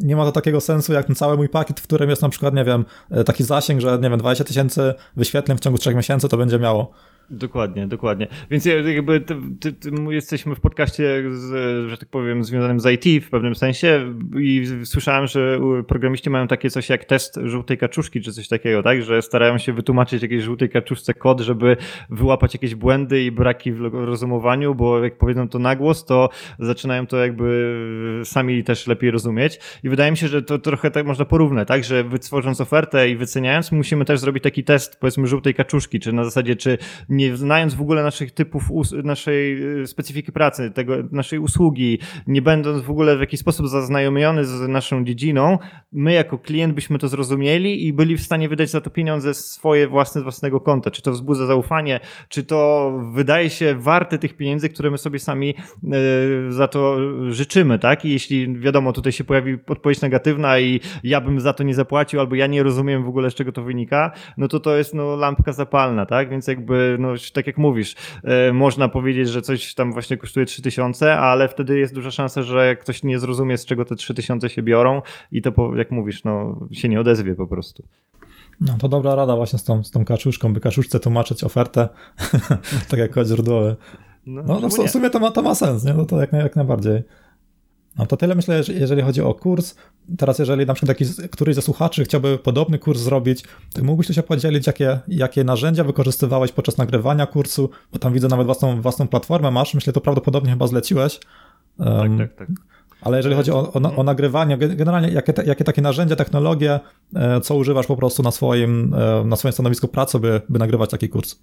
[0.00, 2.54] nie ma to takiego sensu jak ten cały mój pakiet, w którym jest na przykład,
[2.54, 6.28] nie wiem, e, taki zasięg, że nie wiem, 20 tysięcy wyświetleń w ciągu 3 miesięcy
[6.28, 6.92] to będzie miało.
[7.30, 8.26] Dokładnie, dokładnie.
[8.50, 11.50] Więc jakby ty, ty, ty, jesteśmy w podcaście, z,
[11.90, 16.70] że tak powiem, związanym z IT w pewnym sensie i słyszałem, że programiści mają takie
[16.70, 19.02] coś jak test żółtej kaczuszki czy coś takiego, tak?
[19.02, 21.76] Że starają się wytłumaczyć jakiejś żółtej kaczuszce kod, żeby
[22.10, 27.06] wyłapać jakieś błędy i braki w rozumowaniu, bo jak powiedzą to na głos, to zaczynają
[27.06, 29.60] to jakby sami też lepiej rozumieć.
[29.82, 31.84] I wydaje mi się, że to trochę tak można porównać, tak?
[31.84, 36.24] Że wytworząc ofertę i wyceniając, musimy też zrobić taki test, powiedzmy, żółtej kaczuszki, czy na
[36.24, 36.78] zasadzie, czy
[37.18, 38.62] nie znając w ogóle naszych typów,
[39.04, 44.44] naszej y, specyfiki pracy, tego, naszej usługi, nie będąc w ogóle w jakiś sposób zaznajomiony
[44.44, 45.58] z naszą dziedziną,
[45.92, 49.88] my jako klient byśmy to zrozumieli i byli w stanie wydać za to pieniądze swoje
[49.88, 50.90] własne z własnego konta.
[50.90, 55.54] Czy to wzbudza zaufanie, czy to wydaje się warte tych pieniędzy, które my sobie sami
[55.84, 56.96] y, za to
[57.32, 58.04] życzymy, tak?
[58.04, 62.20] I jeśli wiadomo, tutaj się pojawi odpowiedź negatywna i ja bym za to nie zapłacił,
[62.20, 65.16] albo ja nie rozumiem w ogóle z czego to wynika, no to to jest no
[65.16, 66.30] lampka zapalna, tak?
[66.30, 67.94] Więc jakby no tak jak mówisz,
[68.24, 72.76] e, można powiedzieć, że coś tam właśnie kosztuje 3000, ale wtedy jest duża szansa, że
[72.76, 76.88] ktoś nie zrozumie, z czego te 3000 się biorą i to, jak mówisz, no, się
[76.88, 77.84] nie odezwie po prostu.
[78.60, 81.88] No to dobra rada właśnie z tą, z tą kaczuszką, by kaczuszce tłumaczyć ofertę,
[82.90, 83.76] tak jak kod źródłowy.
[84.26, 85.94] No, no, no w, w, sumie to ma, to ma sens, nie?
[85.94, 87.02] No to jak, jak najbardziej.
[87.98, 89.74] No to tyle myślę, jeżeli chodzi o kurs.
[90.18, 94.22] Teraz jeżeli na przykład jakiś, któryś ze słuchaczy chciałby podobny kurs zrobić, to mógłbyś się
[94.22, 99.50] podzielić, jakie, jakie narzędzia wykorzystywałeś podczas nagrywania kursu, bo tam widzę nawet własną, własną platformę
[99.50, 101.20] masz, myślę, to prawdopodobnie chyba zleciłeś.
[101.78, 102.48] Um, tak, tak, tak.
[103.00, 106.80] Ale jeżeli chodzi o, o, o nagrywanie, generalnie jakie, jakie takie narzędzia, technologie,
[107.14, 110.90] e, co używasz po prostu na swoim, e, na swoim stanowisku pracy, by, by nagrywać
[110.90, 111.38] taki kurs?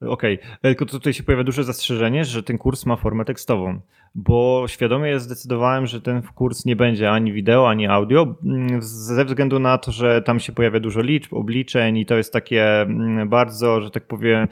[0.00, 0.58] Okej, okay.
[0.62, 3.80] tylko tutaj się pojawia duże zastrzeżenie, że ten kurs ma formę tekstową.
[4.14, 9.58] Bo świadomie zdecydowałem, że ten kurs nie będzie ani wideo, ani audio, mm, ze względu
[9.58, 13.80] na to, że tam się pojawia dużo liczb, obliczeń i to jest takie mm, bardzo,
[13.80, 14.48] że tak powiem,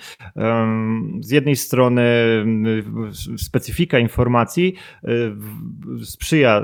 [1.21, 2.83] z jednej strony mm,
[3.37, 6.63] specyfika informacji y, sprzyja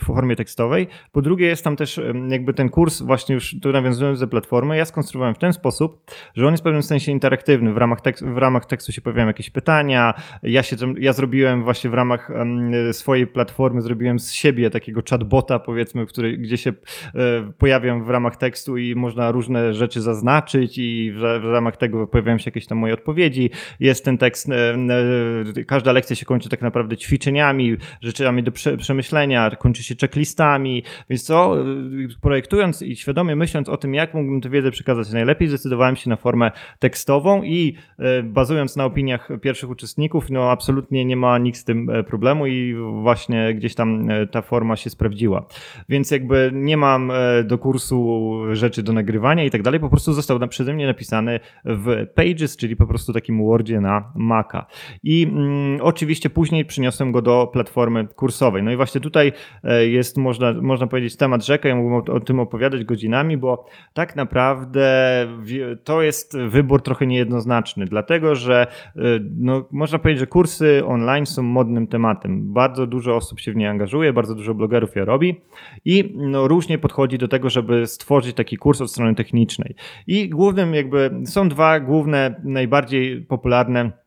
[0.00, 4.20] w formie tekstowej, po drugie jest tam też jakby ten kurs, właśnie już tu nawiązując
[4.20, 7.76] do platformy, ja skonstruowałem w ten sposób, że on jest w pewnym sensie interaktywny, w
[7.76, 11.94] ramach, tekstu, w ramach tekstu się pojawiają jakieś pytania, ja, się, ja zrobiłem właśnie w
[11.94, 12.33] ramach
[12.92, 16.74] swojej platformy zrobiłem z siebie takiego chatbota, powiedzmy, który, gdzie się e,
[17.58, 22.44] pojawiam w ramach tekstu i można różne rzeczy zaznaczyć i w, ramach tego pojawiają się
[22.46, 23.50] jakieś tam moje odpowiedzi.
[23.80, 24.74] Jest ten tekst, e,
[25.58, 30.82] e, każda lekcja się kończy tak naprawdę ćwiczeniami, rzeczami do prze, przemyślenia, kończy się checklistami,
[31.10, 31.56] więc co,
[32.20, 36.16] projektując i świadomie myśląc o tym, jak mógłbym tę wiedzę przekazać najlepiej, zdecydowałem się na
[36.16, 37.76] formę tekstową i
[38.24, 42.74] bazując na opiniach pierwszych uczestników, no absolutnie nie ma nikt z tym problemu problemu i
[43.02, 45.46] właśnie gdzieś tam e, ta forma się sprawdziła.
[45.88, 50.12] Więc jakby nie mam e, do kursu rzeczy do nagrywania i tak dalej, po prostu
[50.12, 54.66] został przeze mnie napisany w Pages, czyli po prostu takim Wordzie na Maca.
[55.02, 58.62] I mm, oczywiście później przyniosłem go do platformy kursowej.
[58.62, 59.32] No i właśnie tutaj
[59.64, 61.68] e, jest, można, można powiedzieć, temat rzeka.
[61.68, 64.84] Ja mógłbym o, o tym opowiadać godzinami, bo tak naprawdę
[65.84, 68.66] to jest wybór trochę niejednoznaczny, dlatego że
[69.36, 72.52] no, można powiedzieć, że kursy online są modnym tematem tematem.
[72.52, 75.40] Bardzo dużo osób się w nie angażuje, bardzo dużo blogerów je robi
[75.84, 79.74] i no, różnie podchodzi do tego, żeby stworzyć taki kurs od strony technicznej.
[80.06, 84.03] I głównym jakby są dwa główne, najbardziej popularne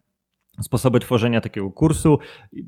[0.62, 2.20] sposoby tworzenia takiego kursu.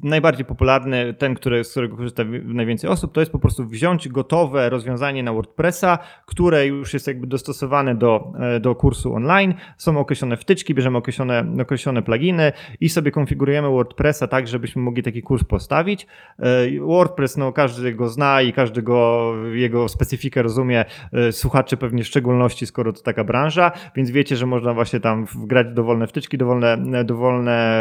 [0.03, 4.69] Najbardziej popularny, ten, który, z którego korzysta najwięcej osób, to jest po prostu wziąć gotowe
[4.69, 9.53] rozwiązanie na WordPressa, które już jest jakby dostosowane do, e, do kursu online.
[9.77, 15.21] Są określone wtyczki, bierzemy określone, określone pluginy i sobie konfigurujemy WordPressa tak, żebyśmy mogli taki
[15.21, 16.07] kurs postawić.
[16.39, 22.03] E, WordPress, no każdy go zna i każdy go, jego specyfikę rozumie, e, słuchacze pewnie
[22.03, 26.37] w szczególności, skoro to taka branża, więc wiecie, że można właśnie tam wgrać dowolne wtyczki,
[26.37, 27.78] dowolne, dowolne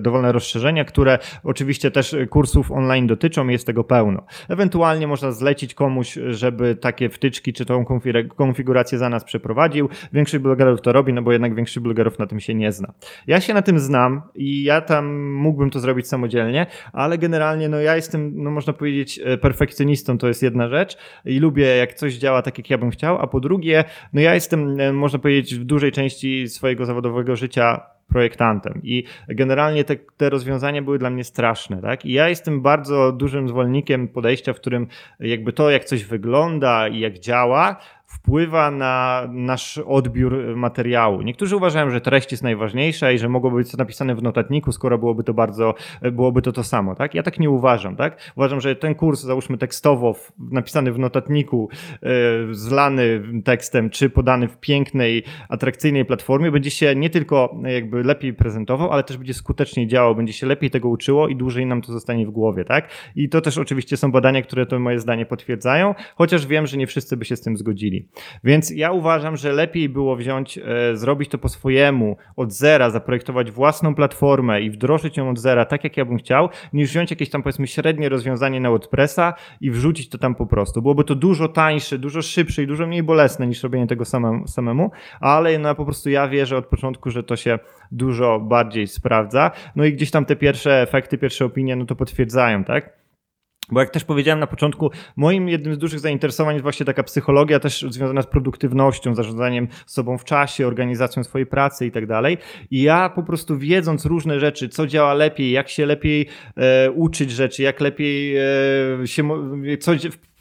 [0.00, 4.26] dowolne rozszerzenia, które oczywiście też kursów online dotyczą, jest tego pełno.
[4.48, 7.84] Ewentualnie można zlecić komuś, żeby takie wtyczki czy tą
[8.36, 9.88] konfigurację za nas przeprowadził.
[10.12, 12.92] Większość blogerów to robi, no bo jednak większość blogerów na tym się nie zna.
[13.26, 17.80] Ja się na tym znam i ja tam mógłbym to zrobić samodzielnie, ale generalnie no
[17.80, 22.14] ja jestem, no można powiedzieć, e, perfekcjonistą, to jest jedna rzecz i lubię jak coś
[22.14, 25.54] działa tak, jak ja bym chciał, a po drugie, no ja jestem, e, można powiedzieć,
[25.54, 28.80] w dużej części swojego zawodowego życia projektantem.
[28.82, 31.82] I generalnie te, te rozwiązania były dla mnie straszne.
[31.82, 32.04] Tak?
[32.04, 34.86] I ja jestem bardzo dużym zwolennikiem podejścia, w którym
[35.20, 37.76] jakby to, jak coś wygląda i jak działa,
[38.14, 41.22] wpływa na nasz odbiór materiału.
[41.22, 44.98] Niektórzy uważają, że treść jest najważniejsza i że mogłoby być to napisane w notatniku, skoro
[44.98, 45.74] byłoby to bardzo,
[46.12, 47.14] byłoby to to samo, tak?
[47.14, 48.32] Ja tak nie uważam, tak?
[48.36, 51.68] Uważam, że ten kurs, załóżmy tekstowo, napisany w notatniku,
[52.02, 52.08] yy,
[52.54, 58.92] zlany tekstem, czy podany w pięknej, atrakcyjnej platformie, będzie się nie tylko jakby lepiej prezentował,
[58.92, 62.26] ale też będzie skuteczniej działał, będzie się lepiej tego uczyło i dłużej nam to zostanie
[62.26, 62.88] w głowie, tak?
[63.16, 66.86] I to też oczywiście są badania, które to moje zdanie potwierdzają, chociaż wiem, że nie
[66.86, 68.03] wszyscy by się z tym zgodzili.
[68.44, 70.62] Więc ja uważam, że lepiej było wziąć, e,
[70.96, 75.84] zrobić to po swojemu, od zera, zaprojektować własną platformę i wdrożyć ją od zera, tak
[75.84, 80.08] jak ja bym chciał, niż wziąć jakieś tam powiedzmy średnie rozwiązanie na WordPressa i wrzucić
[80.08, 80.82] to tam po prostu.
[80.82, 84.90] Byłoby to dużo tańsze, dużo szybsze i dużo mniej bolesne niż robienie tego samemu, samemu
[85.20, 87.58] ale no, po prostu ja wierzę od początku, że to się
[87.92, 89.50] dużo bardziej sprawdza.
[89.76, 93.03] No i gdzieś tam te pierwsze efekty, pierwsze opinie, no to potwierdzają, tak?
[93.70, 97.60] Bo jak też powiedziałem na początku, moim jednym z dużych zainteresowań jest właśnie taka psychologia
[97.60, 102.38] też związana z produktywnością, zarządzaniem sobą w czasie, organizacją swojej pracy i tak dalej.
[102.70, 107.30] I ja po prostu wiedząc różne rzeczy, co działa lepiej, jak się lepiej e, uczyć
[107.30, 109.28] rzeczy, jak lepiej e, się,
[109.80, 109.92] co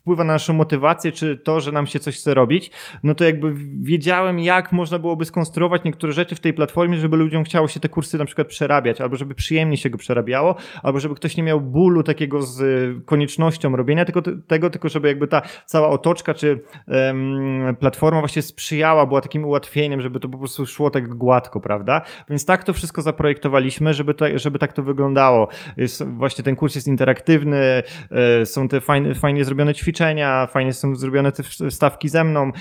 [0.04, 2.72] wpływa na naszą motywację, czy to, że nam się coś chce robić,
[3.04, 7.44] no to jakby wiedziałem, jak można byłoby skonstruować niektóre rzeczy w tej platformie, żeby ludziom
[7.44, 11.16] chciało się te kursy na przykład przerabiać, albo żeby przyjemnie się go przerabiało, albo żeby
[11.16, 15.42] ktoś nie miał bólu takiego z y, koniecznością robienia tylko tego, tylko żeby jakby ta
[15.66, 20.90] cała otoczka, czy um, platforma właśnie sprzyjała, była takim ułatwieniem, żeby to po prostu szło
[20.90, 22.02] tak gładko, prawda?
[22.30, 25.48] Więc tak to wszystko zaprojektowaliśmy, żeby, to, żeby tak to wyglądało.
[25.78, 27.84] Jest, właśnie ten kurs jest interaktywny,
[28.42, 32.52] y, są te fajne, fajnie zrobione ćwiczenia, ćwiczenia, fajnie są zrobione te wstawki ze mną,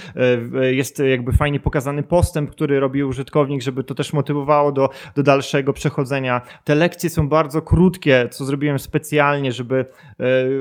[0.71, 5.73] jest jakby fajnie pokazany postęp, który robi użytkownik, żeby to też motywowało do, do dalszego
[5.73, 6.41] przechodzenia.
[6.65, 9.85] Te lekcje są bardzo krótkie, co zrobiłem specjalnie, żeby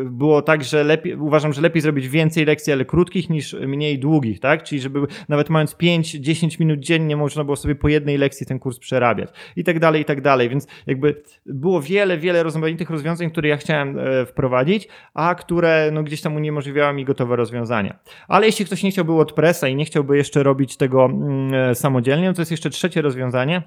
[0.06, 4.40] było tak, że lepiej, uważam, że lepiej zrobić więcej lekcji, ale krótkich niż mniej długich,
[4.40, 4.64] tak?
[4.64, 8.80] Czyli żeby nawet mając 5-10 minut dziennie można było sobie po jednej lekcji ten kurs
[8.80, 10.50] przerabiać i tak dalej, i tak dalej.
[10.50, 16.04] Więc jakby było wiele, wiele rozmaitych rozwiązań, które ja chciałem e, wprowadzić, a które no,
[16.04, 18.00] gdzieś tam uniemożliwiały mi gotowe rozwiązania.
[18.28, 22.34] Ale jeśli ktoś nie chciałby WordPressa i nie chciałby jeszcze robić tego mm, e, samodzielnie,
[22.34, 23.62] to jest jeszcze trzecie rozwiązanie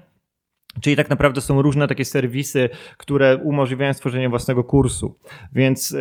[0.81, 5.15] Czyli tak naprawdę są różne takie serwisy, które umożliwiają stworzenie własnego kursu.
[5.53, 5.95] Więc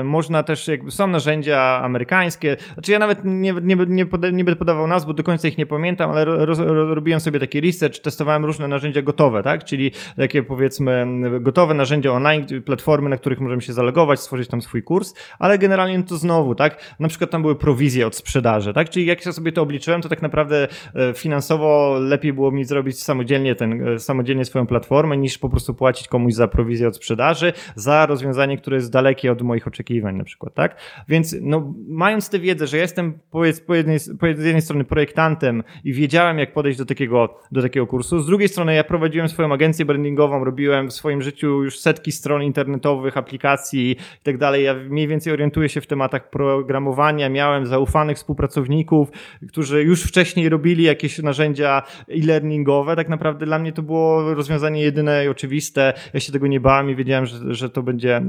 [0.00, 4.44] e, można też, jakby są narzędzia amerykańskie, znaczy ja nawet nie, nie, nie, poda, nie
[4.44, 7.60] będę podawał nazw, bo do końca ich nie pamiętam, ale ro, ro, robiłem sobie taki
[7.60, 9.64] research, testowałem różne narzędzia gotowe, tak?
[9.64, 11.06] Czyli takie powiedzmy
[11.40, 16.02] gotowe narzędzia online, platformy, na których możemy się zalogować, stworzyć tam swój kurs, ale generalnie
[16.02, 16.94] to znowu, tak?
[17.00, 18.90] Na przykład tam były prowizje od sprzedaży, tak?
[18.90, 23.02] Czyli jak ja sobie to obliczyłem, to tak naprawdę e, finansowo lepiej było mi zrobić
[23.02, 27.52] samodzielnie ten e, samodzielnie swoją platformę, niż po prostu płacić komuś za prowizję od sprzedaży,
[27.74, 30.76] za rozwiązanie, które jest dalekie od moich oczekiwań na przykład, tak?
[31.08, 35.92] Więc no, mając tę wiedzę, że jestem powiedz, po, jednej, po jednej strony projektantem i
[35.92, 39.84] wiedziałem, jak podejść do takiego, do takiego kursu, z drugiej strony ja prowadziłem swoją agencję
[39.84, 44.64] brandingową, robiłem w swoim życiu już setki stron internetowych, aplikacji i tak dalej.
[44.64, 49.10] Ja mniej więcej orientuję się w tematach programowania, miałem zaufanych współpracowników,
[49.48, 52.96] którzy już wcześniej robili jakieś narzędzia e-learningowe.
[52.96, 55.94] Tak naprawdę dla mnie to było rozwiązanie jedyne i oczywiste.
[56.14, 58.22] Ja się tego nie bałem i wiedziałem, że, że to będzie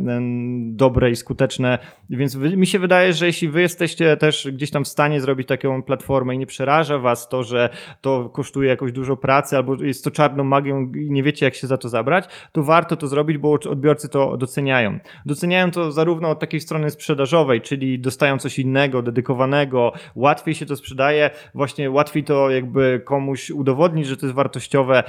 [0.62, 1.80] dobre i skuteczne.
[2.10, 5.84] Więc mi się wydaje, że jeśli wy jesteście też gdzieś tam w stanie zrobić taką
[5.84, 7.70] platformę i nie przeraża was to, że
[8.02, 11.68] to kosztuje jakoś dużo pracy albo jest to czarną magią i nie wiecie, jak się
[11.68, 15.00] za to zabrać, to warto to zrobić, bo odbiorcy to doceniają.
[15.26, 20.76] Doceniają to zarówno od takiej strony sprzedażowej, czyli dostają coś innego, dedykowanego, łatwiej się to
[20.76, 25.04] sprzedaje, właśnie łatwiej to jakby komuś udowodnić, że to jest wartościowe,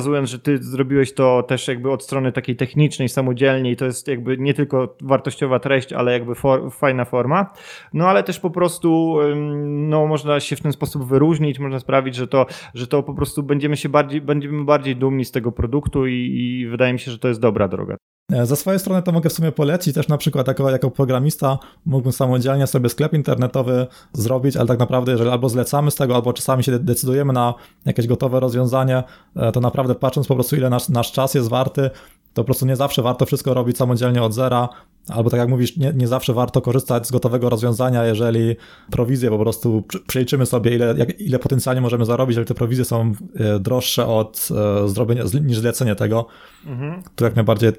[0.00, 4.08] pokazując, że ty zrobiłeś to też jakby od strony takiej technicznej, samodzielnie i to jest
[4.08, 7.52] jakby nie tylko wartościowa treść, ale jakby for, fajna forma.
[7.92, 9.16] No ale też po prostu
[9.64, 13.42] no, można się w ten sposób wyróżnić, można sprawić, że to, że to po prostu
[13.42, 17.18] będziemy się bardziej, będziemy bardziej dumni z tego produktu i, i wydaje mi się, że
[17.18, 17.96] to jest dobra droga.
[18.32, 21.58] E, ze swojej strony to mogę w sumie polecić też na przykład jako, jako programista
[21.86, 26.32] mógłbym samodzielnie sobie sklep internetowy zrobić, ale tak naprawdę jeżeli albo zlecamy z tego, albo
[26.32, 27.54] czasami się decydujemy na
[27.86, 29.02] jakieś gotowe rozwiązanie,
[29.36, 31.90] e, to naprawdę patrząc po prostu ile nasz, nasz czas jest warty,
[32.34, 34.68] to po prostu nie zawsze warto wszystko robić samodzielnie od zera,
[35.08, 38.56] albo tak jak mówisz, nie, nie zawsze warto korzystać z gotowego rozwiązania, jeżeli
[38.90, 43.12] prowizje po prostu przeliczymy sobie, ile, jak, ile potencjalnie możemy zarobić, ale te prowizje są
[43.36, 44.48] e, droższe od
[44.86, 46.26] zrobienia, niż zlecenie tego,
[46.66, 47.02] mhm.
[47.16, 47.72] to jak najbardziej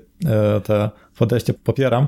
[0.63, 2.08] te podejście popieram.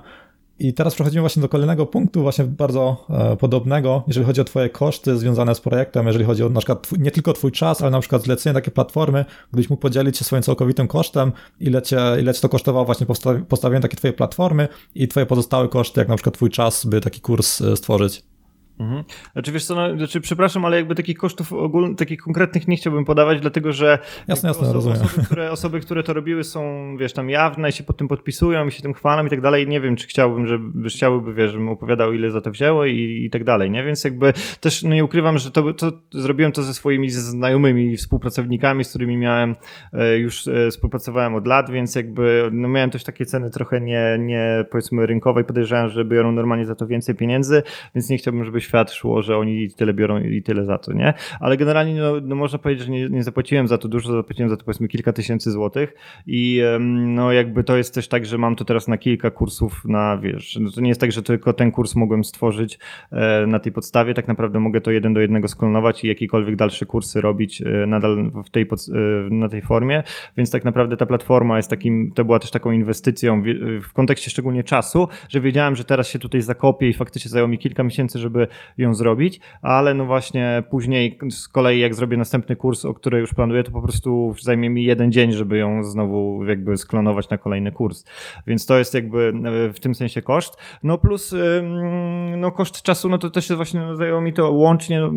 [0.60, 4.70] I teraz przechodzimy właśnie do kolejnego punktu, właśnie bardzo e, podobnego, jeżeli chodzi o Twoje
[4.70, 8.00] koszty związane z projektem, jeżeli chodzi o na przykład nie tylko Twój czas, ale na
[8.00, 12.42] przykład zlecenie takiej platformy, gdybyś mógł podzielić się swoim całkowitym kosztem, ile Cię, ile cię
[12.42, 13.08] to kosztowało właśnie
[13.50, 17.22] postawienie takiej Twojej platformy i Twoje pozostałe koszty, jak na przykład Twój czas, by taki
[17.22, 18.33] kurs e, stworzyć.
[18.80, 19.04] Mhm.
[19.34, 23.06] Znaczy wiesz co, no, znaczy, przepraszam, ale jakby takich kosztów ogólnych, takich konkretnych nie chciałbym
[23.06, 24.90] podawać, dlatego że jasne, jasne, osoby.
[24.90, 26.62] Osoby które, osoby, które to robiły są,
[26.98, 29.68] wiesz, tam jawne i się pod tym podpisują i się tym chwalą i tak dalej.
[29.68, 33.30] Nie wiem, czy chciałbym, żeby chciałyby, wiesz, żebym opowiadał, ile za to wzięło i, i
[33.30, 33.84] tak dalej, nie?
[33.84, 38.84] Więc jakby też no, nie ukrywam, że to, to zrobiłem to ze swoimi znajomymi, współpracownikami,
[38.84, 39.56] z którymi miałem,
[39.94, 44.18] e, już e, współpracowałem od lat, więc jakby no, miałem też takie ceny trochę nie,
[44.20, 47.64] nie powiedzmy rynkowe i podejrzewałem, że biorą normalnie za to więcej pieniędzy,
[47.96, 51.14] więc nie chciałbym, żeby świat szło, że oni tyle biorą i tyle za to, nie?
[51.40, 54.58] Ale generalnie no, no można powiedzieć, że nie, nie, zapłaciłem za to dużo, zapłaciłem za
[54.58, 55.94] to powiedzmy kilka tysięcy złotych
[56.28, 60.18] i no jakby to jest też tak, że mam to teraz na kilka kursów na,
[60.18, 62.80] wiesz, no to nie jest tak, że tylko ten kurs mogłem stworzyć
[63.12, 66.86] e, na tej podstawie, tak naprawdę mogę to jeden do jednego sklonować i jakiekolwiek dalsze
[66.86, 70.04] kursy robić e, nadal w tej, pod, e, na tej formie,
[70.38, 73.46] więc tak naprawdę ta platforma jest takim, to była też taką inwestycją w,
[73.84, 77.58] w kontekście szczególnie czasu, że wiedziałem, że teraz się tutaj zakopię i faktycznie zajęło mi
[77.58, 78.48] kilka miesięcy, żeby
[78.78, 83.34] ją zrobić, ale no właśnie później z kolei jak zrobię następny kurs, o który już
[83.34, 87.72] planuję, to po prostu zajmie mi jeden dzień, żeby ją znowu jakby sklonować na kolejny
[87.72, 88.06] kurs.
[88.48, 89.34] Więc to jest jakby
[89.70, 90.58] e, w tym sensie koszt.
[90.84, 91.36] No plus
[92.38, 95.12] no koszt czasu, no to też właśnie zajęło mi to łącznie e,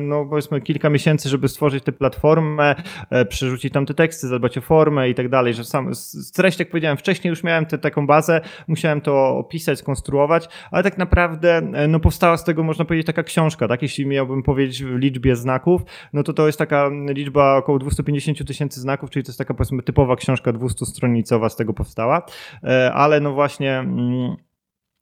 [0.00, 2.74] no powiedzmy kilka miesięcy, żeby stworzyć tę platformę,
[3.10, 6.62] e, przerzucić tam te teksty, zadbać o formę i tak dalej, że sam z treści,
[6.62, 11.62] jak powiedziałem wcześniej, już miałem tę taką bazę, musiałem to opisać, skonstruować, ale tak naprawdę
[11.88, 13.82] no powstała z tego, można powiedzieć, taka książka, tak?
[13.82, 18.80] Jeśli miałbym powiedzieć w liczbie znaków, no to to jest taka liczba około 250 tysięcy
[18.80, 22.22] znaków, czyli to jest taka powiedzmy typowa książka 200-stronicowa z tego powstała,
[22.64, 23.84] e, ale no właśnie...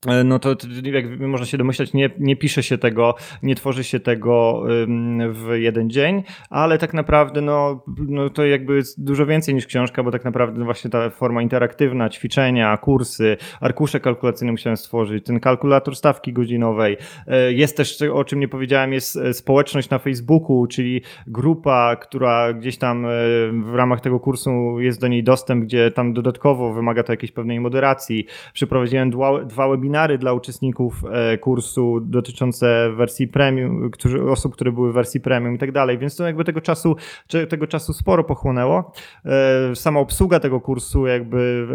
[0.07, 4.01] E, no to jak można się domyślać, nie, nie pisze się tego, nie tworzy się
[4.01, 4.63] tego
[5.31, 10.03] w jeden dzień, ale tak naprawdę no, no to jakby jest dużo więcej niż książka,
[10.03, 15.97] bo tak naprawdę właśnie ta forma interaktywna, ćwiczenia, kursy, arkusze kalkulacyjne musiałem stworzyć, ten kalkulator
[15.97, 16.97] stawki godzinowej.
[17.27, 22.53] E, jest też, o czym nie powiedziałem, jest e, społeczność na Facebooku, czyli grupa, która
[22.53, 23.07] gdzieś tam
[23.65, 27.61] w ramach tego kursu jest do niej dostęp, gdzie tam dodatkowo wymaga to jakiejś pewnej
[27.61, 28.27] moderacji.
[28.53, 34.73] Przeprowadziłem dwa, dwa webinary webinary dla uczestników e, kursu dotyczące wersji premium, którzy, osób, które
[34.73, 36.97] były w wersji premium i tak dalej, więc to jakby tego czasu,
[37.49, 38.93] tego czasu sporo pochłonęło.
[39.25, 41.67] E, sama obsługa tego kursu jakby,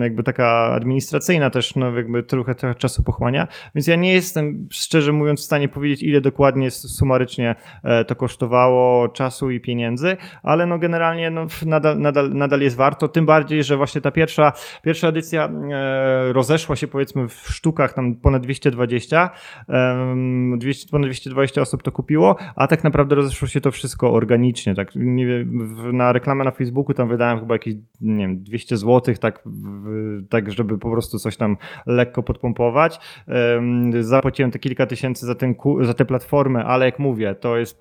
[0.00, 5.12] jakby taka administracyjna też no jakby trochę, trochę czasu pochłania, więc ja nie jestem szczerze
[5.12, 10.78] mówiąc w stanie powiedzieć ile dokładnie sumarycznie e, to kosztowało czasu i pieniędzy, ale no
[10.78, 14.52] generalnie no nadal, nadal, nadal jest warto, tym bardziej, że właśnie ta pierwsza,
[14.82, 15.50] pierwsza edycja
[16.32, 19.30] rozeszła się powiedzmy powiedzmy w sztukach tam ponad 220,
[20.58, 24.92] 200, ponad 220 osób to kupiło, a tak naprawdę rozeszło się to wszystko organicznie, tak
[25.92, 29.42] na reklamę na Facebooku tam wydałem chyba jakieś, nie wiem, 200 zł, tak,
[30.28, 31.56] tak żeby po prostu coś tam
[31.86, 33.00] lekko podpompować.
[34.00, 37.80] Zapłaciłem te kilka tysięcy za, ten, za tę platformę, ale jak mówię, to jest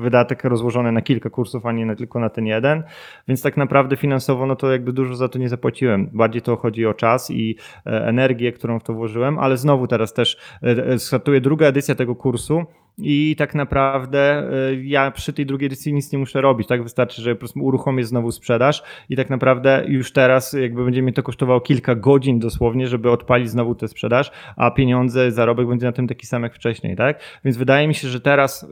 [0.00, 2.82] wydatek rozłożony na kilka kursów, a nie tylko na ten jeden,
[3.28, 6.10] więc tak naprawdę finansowo no to jakby dużo za to nie zapłaciłem.
[6.12, 7.56] Bardziej to chodzi o czas i
[7.86, 8.12] e,
[8.48, 12.14] energię, którą w to włożyłem, ale znowu teraz też e, e, startuje druga edycja tego
[12.16, 12.66] kursu
[12.98, 16.82] i tak naprawdę e, ja przy tej drugiej edycji nic nie muszę robić, tak?
[16.82, 21.12] Wystarczy, że po prostu uruchomię znowu sprzedaż i tak naprawdę już teraz jakby będzie mi
[21.12, 25.92] to kosztowało kilka godzin dosłownie, żeby odpalić znowu tę sprzedaż, a pieniądze, zarobek będzie na
[25.92, 27.20] tym taki sam jak wcześniej, tak?
[27.44, 28.66] Więc wydaje mi się, że teraz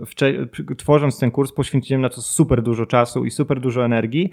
[0.76, 4.30] tworząc ten kurs poświęciłem na to super dużo czasu i super dużo energii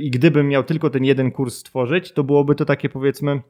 [0.00, 3.40] i gdybym miał tylko ten jeden kurs stworzyć, to byłoby to takie powiedzmy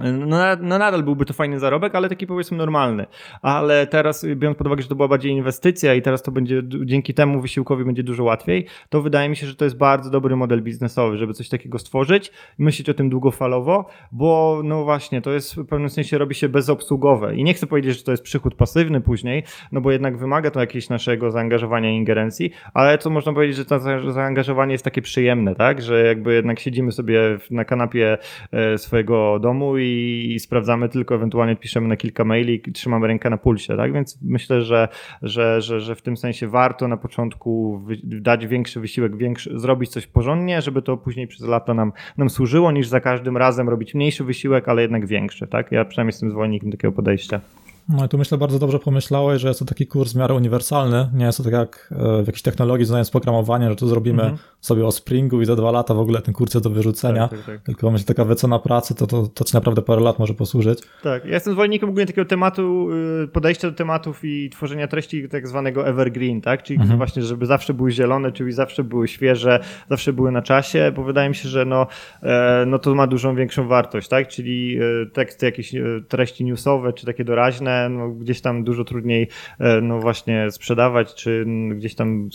[0.00, 3.06] no, no nadal byłby to fajny zarobek, ale taki powiedzmy normalny.
[3.42, 7.14] Ale teraz, biorąc pod uwagę, że to była bardziej inwestycja i teraz to będzie dzięki
[7.14, 10.62] temu wysiłkowi będzie dużo łatwiej, to wydaje mi się, że to jest bardzo dobry model
[10.62, 15.66] biznesowy, żeby coś takiego stworzyć, myśleć o tym długofalowo, bo no właśnie, to jest w
[15.66, 19.42] pewnym sensie robi się bezobsługowe i nie chcę powiedzieć, że to jest przychód pasywny później,
[19.72, 23.64] no bo jednak wymaga to jakiegoś naszego zaangażowania i ingerencji, ale to można powiedzieć, że
[23.64, 23.80] to
[24.12, 27.20] zaangażowanie jest takie przyjemne, tak, że jakby jednak siedzimy sobie
[27.50, 28.18] na kanapie
[28.52, 29.89] e, swojego domu i
[30.34, 33.92] i, sprawdzamy tylko, ewentualnie piszemy na kilka maili i trzymamy rękę na pulsie, tak?
[33.92, 34.88] Więc myślę, że,
[35.22, 40.06] że, że, że w tym sensie warto na początku dać większy wysiłek, większy, zrobić coś
[40.06, 44.24] porządnie, żeby to później przez lata nam, nam służyło, niż za każdym razem robić mniejszy
[44.24, 45.72] wysiłek, ale jednak większy, tak?
[45.72, 47.40] Ja przynajmniej jestem zwolennikiem takiego podejścia.
[47.88, 51.08] No i tu myślę bardzo dobrze pomyślałeś, że jest to taki kurs w miarę uniwersalny.
[51.14, 54.38] Nie jest to tak jak e, w jakiejś technologii znając programowanie, że tu zrobimy mhm.
[54.60, 57.28] sobie o Springu i za dwa lata w ogóle ten kurs jest do wyrzucenia.
[57.28, 57.64] Tak, tak, tak.
[57.64, 60.78] Tylko myślę, taka wycena pracy, to, to, to ci naprawdę parę lat może posłużyć.
[61.02, 62.88] Tak, ja jestem zwolennikiem ogólnie takiego tematu,
[63.24, 66.62] y, podejścia do tematów i tworzenia treści tak zwanego evergreen, tak?
[66.62, 66.98] Czyli mhm.
[66.98, 69.60] właśnie, żeby zawsze były zielone, czyli zawsze były świeże,
[69.90, 71.86] zawsze były na czasie, bo wydaje mi się, że no,
[72.22, 74.28] e, no to ma dużą większą wartość, tak?
[74.28, 75.72] Czyli e, teksty, jakieś
[76.08, 81.46] treści newsowe, czy takie doraźne, no, gdzieś tam dużo trudniej e, no właśnie sprzedawać, czy
[81.74, 82.28] gdzieś tam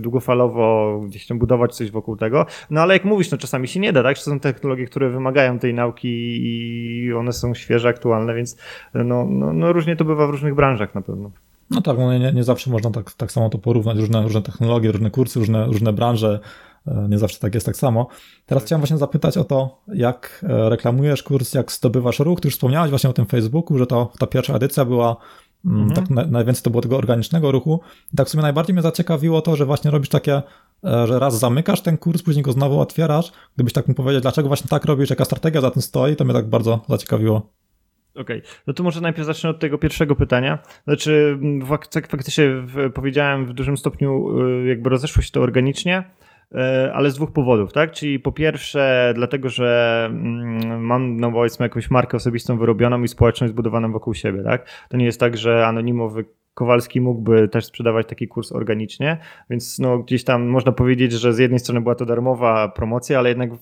[0.00, 2.46] długofalowo gdzieś tam budować coś wokół tego.
[2.70, 4.18] No ale jak mówisz, no czasami się nie da, tak?
[4.18, 6.08] Są technologie, które wymagają tej nauki
[6.42, 8.56] i one są świeże, aktualne, więc
[8.94, 11.30] no, no, no różnie to bywa w różnych branżach na pewno.
[11.70, 14.92] No tak, no nie, nie zawsze można tak, tak samo to porównać, różne, różne technologie,
[14.92, 18.06] różne kursy, różne, różne branże, e, nie zawsze tak jest tak samo.
[18.46, 18.66] Teraz tak.
[18.66, 22.40] chciałem właśnie zapytać o to, jak e, reklamujesz kurs, jak zdobywasz ruch.
[22.40, 25.16] Ty już wspomniałeś właśnie o tym Facebooku, że to ta pierwsza edycja była
[25.64, 25.94] mm, mhm.
[25.96, 27.80] tak na, najwięcej to było tego organicznego ruchu.
[28.12, 30.42] I tak w sumie najbardziej mnie zaciekawiło to, że właśnie robisz takie,
[30.84, 33.32] e, że raz zamykasz ten kurs, później go znowu otwierasz.
[33.54, 36.34] Gdybyś tak mi powiedzieć, dlaczego właśnie tak robisz, jaka strategia za tym stoi, to mnie
[36.34, 37.36] tak bardzo zaciekawiło.
[38.14, 38.50] Okej, okay.
[38.66, 40.58] no to może najpierw zacznę od tego pierwszego pytania.
[40.84, 42.44] Znaczy, fak faktycznie
[42.94, 46.23] powiedziałem w dużym stopniu, y, jakby rozeszło się to organicznie, E,
[46.92, 47.92] ale z dwóch powodów, tak?
[47.92, 53.52] Czyli po pierwsze, dlatego, że mm, mam, no powiedzmy, jakąś markę osobistą wyrobioną i społeczność
[53.52, 54.86] zbudowaną wokół siebie, tak?
[54.88, 56.24] To nie jest tak, że anonimowy
[56.54, 59.18] Kowalski mógłby też sprzedawać taki kurs organicznie,
[59.50, 63.28] więc no, gdzieś tam można powiedzieć, że z jednej strony była to darmowa promocja, ale
[63.28, 63.60] jednak w,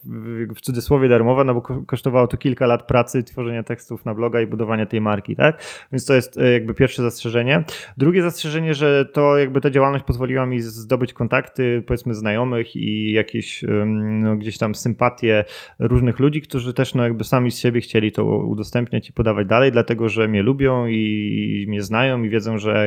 [0.54, 4.46] w cudzysłowie darmowa, no bo kosztowało to kilka lat pracy, tworzenia tekstów na bloga i
[4.46, 5.86] budowania tej marki, tak?
[5.92, 7.64] Więc to jest e, jakby pierwsze zastrzeżenie.
[7.96, 13.64] Drugie zastrzeżenie, że to jakby ta działalność pozwoliła mi zdobyć kontakty, powiedzmy znajomych i jakieś
[13.86, 15.44] no, gdzieś tam sympatie
[15.78, 19.72] różnych ludzi, którzy też no jakby sami z siebie chcieli to udostępniać i podawać dalej,
[19.72, 22.81] dlatego że mnie lubią i mnie znają i wiedzą, że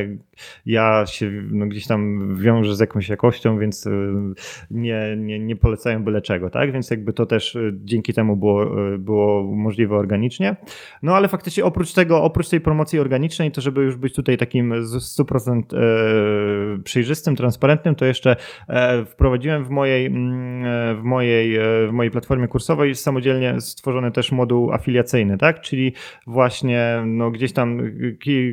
[0.65, 3.89] ja się no, gdzieś tam wiążę z jakąś jakością, więc
[4.71, 6.71] nie, nie, nie polecają byle czego, tak?
[6.71, 8.65] Więc jakby to też dzięki temu było,
[8.99, 10.55] było możliwe organicznie.
[11.03, 14.73] No ale faktycznie oprócz tego, oprócz tej promocji organicznej, to żeby już być tutaj takim
[14.73, 15.61] 100%
[16.83, 18.35] przejrzystym, transparentnym, to jeszcze
[19.05, 25.37] wprowadziłem w mojej, mm, w mojej, w mojej platformie kursowej samodzielnie stworzony też moduł afiliacyjny,
[25.37, 25.61] tak?
[25.61, 25.93] Czyli
[26.27, 27.81] właśnie no, gdzieś tam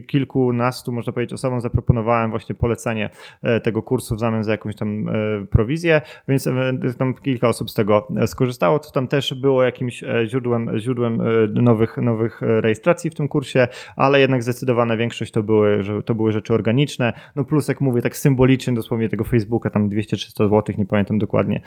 [0.06, 3.10] kilkunastu, można powiedzieć, osobom zaproponowałem właśnie polecenie
[3.42, 5.12] e, tego kursu w zamian za jakąś tam e,
[5.46, 6.52] prowizję, więc e,
[6.98, 11.22] tam kilka osób z tego skorzystało, to tam też było jakimś źródłem, źródłem
[11.54, 16.54] nowych, nowych rejestracji w tym kursie, ale jednak zdecydowana większość to były, to były rzeczy
[16.54, 21.18] organiczne, no plus jak mówię, tak symbolicznie dosłownie tego Facebooka, tam 200-300 zł, nie pamiętam
[21.18, 21.60] dokładnie,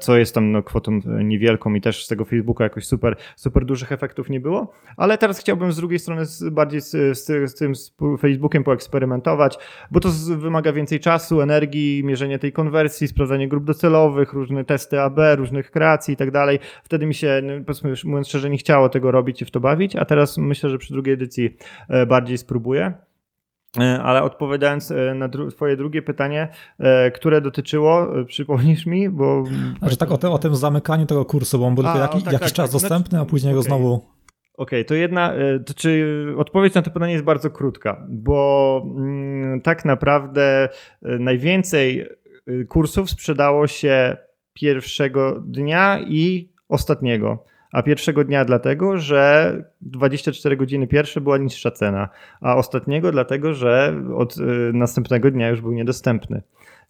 [0.00, 3.92] co jest tam no, kwotą niewielką i też z tego Facebooka jakoś super, super dużych
[3.92, 7.96] efektów nie było, ale teraz chciałbym z drugiej strony bardziej z, z, z tym z
[8.20, 8.87] Facebookiem poeksperymentować,
[9.90, 15.18] bo to wymaga więcej czasu, energii, mierzenie tej konwersji, sprawdzanie grup docelowych, różne testy AB,
[15.36, 16.58] różnych kreacji i tak dalej.
[16.84, 19.96] Wtedy mi się, no, powiedzmy, mówiąc szczerze, nie chciało tego robić i w to bawić,
[19.96, 21.56] a teraz myślę, że przy drugiej edycji
[21.88, 22.92] e, bardziej spróbuję.
[23.80, 26.48] E, ale odpowiadając e, na dru twoje drugie pytanie,
[27.14, 29.44] które dotyczyło, przypomnisz mi, bo...
[29.78, 32.32] Znaczy tak o, te, o tym zamykaniu tego kursu, bo on był a, jak, tak,
[32.32, 32.80] jakiś tak, czas tak.
[32.80, 33.58] dostępny, a później okay.
[33.58, 34.18] go znowu...
[34.58, 36.06] Okej, okay, to jedna, e, to czy
[36.36, 40.68] odpowiedź na to pytanie jest bardzo krótka, bo mm, tak naprawdę
[41.02, 44.16] e, najwięcej e, kursów sprzedało się
[44.52, 47.44] pierwszego dnia i ostatniego.
[47.72, 52.08] A pierwszego dnia dlatego, że 24 godziny pierwsze była niższa cena,
[52.40, 54.36] a ostatniego dlatego, że od
[54.72, 56.42] następnego dnia już był niedostępny.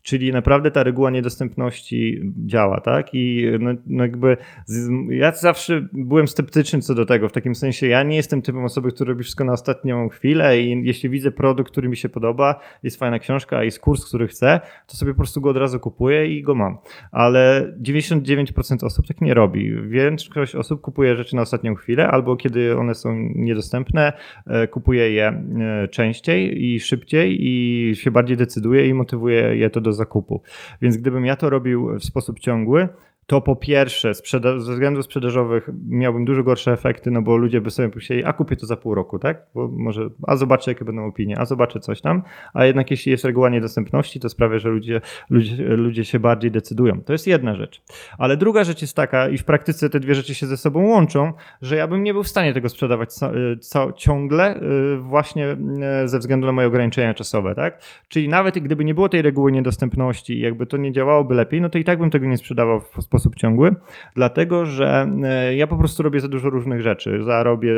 [0.09, 3.07] Czyli naprawdę ta reguła niedostępności działa, tak?
[3.13, 4.37] I no, no jakby
[4.67, 8.65] z, ja zawsze byłem sceptyczny co do tego, w takim sensie ja nie jestem typem
[8.65, 12.61] osoby, który robi wszystko na ostatnią chwilę i jeśli widzę produkt, który mi się podoba,
[12.83, 16.39] jest fajna książka, jest kurs, który chcę, to sobie po prostu go od razu kupuję
[16.39, 16.79] i go mam.
[17.13, 19.89] Ale 99% osób tak nie robi.
[19.89, 24.13] Większość osób kupuje rzeczy na ostatnią chwilę albo kiedy one są niedostępne,
[24.47, 29.81] e, kupuje je e, częściej i szybciej i się bardziej decyduje i motywuje je to
[29.81, 30.43] do zakupu.
[30.83, 32.89] Więc gdybym ja to robił w sposób ciągły,
[33.29, 37.89] to po pierwsze ze względów sprzedażowych miałbym dużo gorsze efekty, no bo ludzie by sobie
[37.89, 39.47] pomyśleli, a kupię to za pół roku, tak?
[39.55, 42.23] Bo może, a zobaczę jakie będą opinie, a zobaczę coś tam,
[42.55, 45.01] a jednak jeśli jest reguła niedostępności, to sprawia, że ludzie,
[45.31, 47.01] ludzie, ludzie się bardziej decydują.
[47.03, 47.83] To jest jedna rzecz.
[48.19, 51.33] Ale druga rzecz jest taka, i w praktyce te dwie rzeczy się ze sobą łączą,
[51.63, 53.13] że ja bym nie był w stanie tego sprzedawać
[53.61, 55.57] co, ciągle y, właśnie
[56.05, 57.83] y, ze względu na moje ograniczenia czasowe, tak?
[58.09, 61.79] Czyli nawet gdyby nie było tej reguły niedostępności jakby to nie działałoby lepiej, no to
[61.79, 63.75] i tak bym tego nie sprzedawał w sposób sposób ciągły,
[64.15, 67.23] dlatego że e, ja po prostu robię za dużo różnych rzeczy.
[67.23, 67.75] Zarobię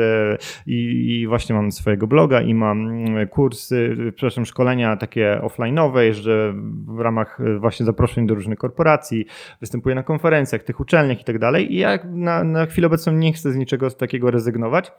[0.67, 0.75] i,
[1.21, 6.53] i właśnie mam swojego bloga i mam mm, kursy, przepraszam, szkolenia takie offline'owe, jeżdżę
[6.87, 9.25] w ramach e, właśnie zaproszeń do różnych korporacji,
[9.61, 13.33] występuję na konferencjach, tych uczelniach i tak dalej i ja na, na chwilę obecną nie
[13.33, 14.91] chcę z niczego takiego rezygnować.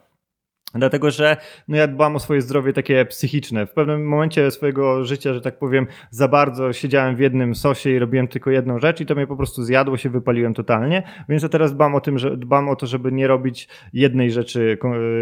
[0.75, 3.65] Dlatego, że no ja dbam o swoje zdrowie takie psychiczne.
[3.65, 7.99] W pewnym momencie swojego życia, że tak powiem, za bardzo siedziałem w jednym sosie i
[7.99, 11.03] robiłem tylko jedną rzecz i to mnie po prostu zjadło, się wypaliłem totalnie.
[11.29, 14.77] Więc ja teraz dbam o tym, że dbam o to, żeby nie robić jednej rzeczy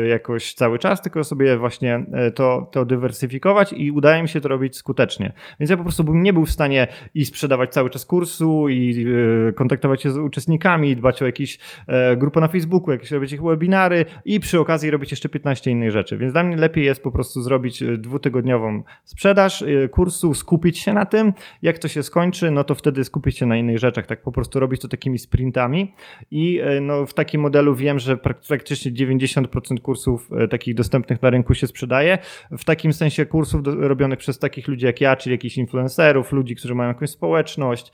[0.09, 4.47] jakoś cały czas, tylko sobie właśnie e, to, to dywersyfikować i udaje mi się to
[4.47, 5.33] robić skutecznie.
[5.59, 9.05] Więc ja po prostu bym nie był w stanie i sprzedawać cały czas kursu i
[9.49, 13.43] e, kontaktować się z uczestnikami, dbać o jakieś e, grupy na Facebooku, jakieś robić ich
[13.43, 15.40] webinary i przy okazji robić jeszcze 15
[15.71, 16.17] innych rzeczy.
[16.17, 20.93] Więc dla mnie lepiej jest po prostu zrobić e, dwutygodniową sprzedaż e, kursu, skupić się
[20.93, 21.33] na tym.
[21.61, 24.05] Jak to się skończy, no to wtedy skupić się na innych rzeczach.
[24.05, 25.93] Tak po prostu robić to takimi sprintami.
[26.31, 31.53] I e, no, w takim modelu wiem, że praktycznie 90% kursów takich dostępnych na rynku
[31.53, 32.17] się sprzedaje.
[32.51, 36.75] W takim sensie kursów robionych przez takich ludzi jak ja, czyli jakichś influencerów, ludzi, którzy
[36.75, 37.91] mają jakąś społeczność.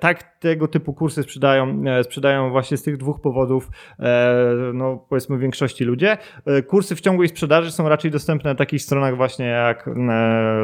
[0.00, 3.70] Tak tego typu kursy sprzedają, sprzedają właśnie z tych dwóch powodów,
[4.74, 6.16] no powiedzmy w większości ludzie.
[6.66, 9.92] Kurs kursy w ciągłej sprzedaży są raczej dostępne na takich stronach właśnie jak e,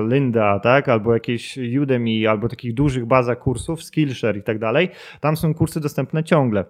[0.08, 4.90] Linda, tak, albo jakieś Udemy, albo takich dużych bazach kursów, Skillshare i tak dalej.
[5.20, 6.64] Tam są kursy dostępne ciągle.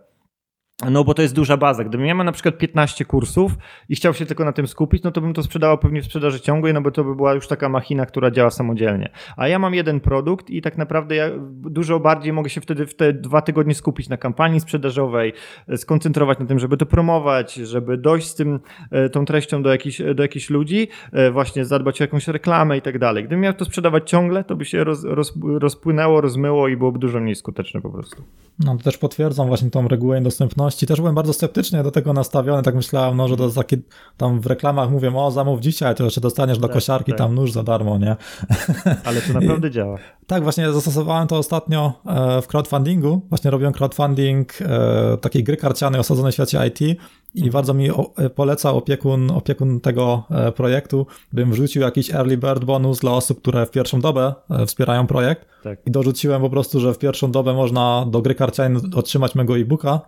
[0.90, 1.84] No, bo to jest duża baza.
[1.84, 3.52] Gdybym ja miał na przykład 15 kursów
[3.88, 6.40] i chciał się tylko na tym skupić, no to bym to sprzedawał pewnie w sprzedaży
[6.40, 9.10] ciągłej, no bo to by była już taka machina, która działa samodzielnie.
[9.36, 12.96] A ja mam jeden produkt i tak naprawdę ja dużo bardziej mogę się wtedy w
[12.96, 15.32] te dwa tygodnie skupić na kampanii sprzedażowej,
[15.76, 18.60] skoncentrować na tym, żeby to promować, żeby dojść z tym,
[18.90, 22.82] e, tą treścią do jakichś, do jakichś ludzi, e, właśnie zadbać o jakąś reklamę i
[22.82, 23.24] tak dalej.
[23.24, 27.20] Gdybym miał to sprzedawać ciągle, to by się roz, roz, rozpłynęło, rozmyło i byłoby dużo
[27.20, 28.22] mniej skuteczne po prostu.
[28.58, 30.65] No to też potwierdzam właśnie tą regułę dostępności.
[30.70, 33.76] Też byłem bardzo sceptycznie do tego nastawiony, tak myślałem, no, że to takie
[34.16, 37.18] tam w reklamach mówią, o zamów dzisiaj, to jeszcze dostaniesz do tak, kosiarki tak.
[37.18, 38.16] tam nóż za darmo, nie?
[39.04, 39.98] Ale to naprawdę I, działa.
[40.26, 43.22] Tak, właśnie zastosowałem to ostatnio e, w crowdfundingu.
[43.28, 47.00] Właśnie robiłem crowdfunding e, takiej gry karcianej osadzonej w świecie IT
[47.34, 50.24] i bardzo mi e, poleca opiekun, opiekun tego
[50.56, 54.34] projektu, bym wrzucił jakiś early bird bonus dla osób, które w pierwszą dobę
[54.66, 55.46] wspierają projekt.
[55.62, 55.78] Tak.
[55.86, 60.00] I dorzuciłem po prostu, że w pierwszą dobę można do gry karcianej otrzymać mego e-booka.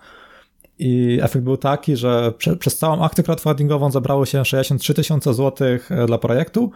[0.79, 5.91] I efekt był taki, że prze, przez całą akcję crowdfundingową zebrało się 63 tysiące złotych
[6.07, 6.71] dla projektu,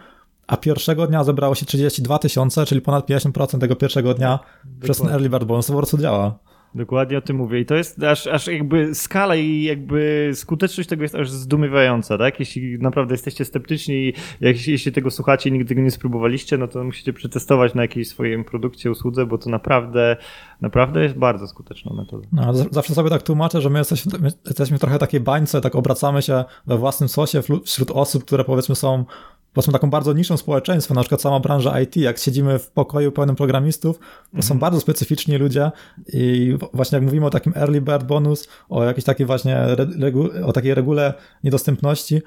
[0.47, 4.81] a pierwszego dnia zebrało się 32 tysiące, czyli ponad 50% tego pierwszego dnia Dokładnie.
[4.81, 5.65] przez ten early bird bonus.
[5.67, 6.39] To po prostu działa.
[6.75, 7.59] Dokładnie o tym mówię.
[7.59, 12.39] I to jest aż, aż jakby skala i jakby skuteczność tego jest aż zdumiewająca, tak?
[12.39, 16.67] Jeśli naprawdę jesteście sceptyczni i jak, jeśli tego słuchacie i nigdy tego nie spróbowaliście, no
[16.67, 20.17] to musicie przetestować na jakiejś swojej produkcie, usłudze, bo to naprawdę,
[20.61, 22.27] naprawdę jest bardzo skuteczna metoda.
[22.31, 26.21] No, zawsze sobie tak tłumaczę, że my jesteśmy, my jesteśmy trochę takiej bańce, tak obracamy
[26.21, 29.05] się we własnym sosie wśród osób, które powiedzmy są
[29.53, 33.35] powiedzmy taką bardzo niszą społeczeństwo, na przykład sama branża IT, jak siedzimy w pokoju pełnym
[33.35, 34.43] programistów, to mhm.
[34.43, 35.71] są bardzo specyficzni ludzie
[36.13, 40.53] i właśnie jak mówimy o takim early bird bonus, o jakiejś takiej właśnie regu- o
[40.53, 42.21] takiej regule niedostępności,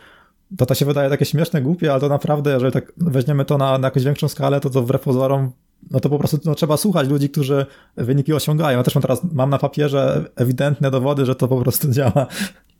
[0.56, 3.78] to to się wydaje takie śmieszne, głupie, ale to naprawdę, jeżeli tak weźmiemy to na,
[3.78, 5.52] na jakąś większą skalę, to to wbrew pozorom
[5.90, 7.66] no to po prostu no, trzeba słuchać ludzi, którzy
[7.96, 8.78] wyniki osiągają.
[8.78, 12.26] Ja też mam teraz mam na papierze ewidentne dowody, że to po prostu działa.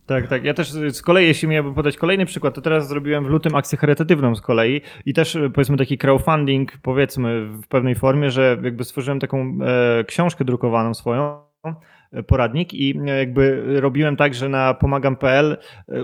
[0.07, 0.45] Tak, tak.
[0.45, 3.79] Ja też z kolei, jeśli miałbym podać kolejny przykład, to teraz zrobiłem w lutym akcję
[3.79, 9.21] charytatywną z kolei i też powiedzmy taki crowdfunding, powiedzmy w pewnej formie, że jakby stworzyłem
[9.21, 11.47] taką e, książkę drukowaną swoją
[12.23, 15.57] poradnik i jakby robiłem tak, że na pomagam.pl
[15.89, 16.03] e,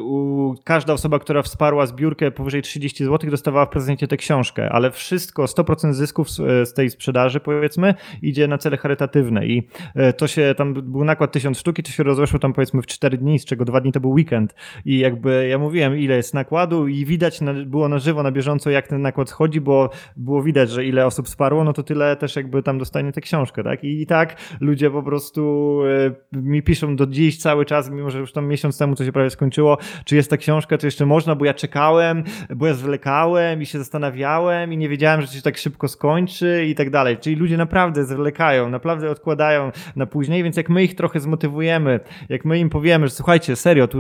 [0.64, 5.44] każda osoba, która wsparła zbiórkę powyżej 30 zł dostawała w prezencie tę książkę, ale wszystko,
[5.44, 6.30] 100% zysków
[6.64, 11.32] z tej sprzedaży powiedzmy idzie na cele charytatywne i e, to się, tam był nakład
[11.32, 14.00] 1000 sztuki, to się rozeszło tam powiedzmy w 4 dni, z czego 2 dni to
[14.00, 14.54] był weekend
[14.84, 18.88] i jakby ja mówiłem ile jest nakładu i widać było na żywo, na bieżąco jak
[18.88, 22.62] ten nakład schodzi, bo było widać, że ile osób wsparło, no to tyle też jakby
[22.62, 23.84] tam dostanie tę książkę, tak?
[23.84, 26.01] I, tak ludzie po prostu e,
[26.32, 29.30] mi piszą do dziś cały czas, mimo że już tam miesiąc temu to się prawie
[29.30, 32.24] skończyło, czy jest ta książka, czy jeszcze można, bo ja czekałem,
[32.56, 36.74] bo ja zwlekałem i się zastanawiałem i nie wiedziałem, że się tak szybko skończy i
[36.74, 37.18] tak dalej.
[37.18, 42.44] Czyli ludzie naprawdę zwlekają, naprawdę odkładają na później, więc jak my ich trochę zmotywujemy, jak
[42.44, 43.98] my im powiemy, że słuchajcie, serio, tu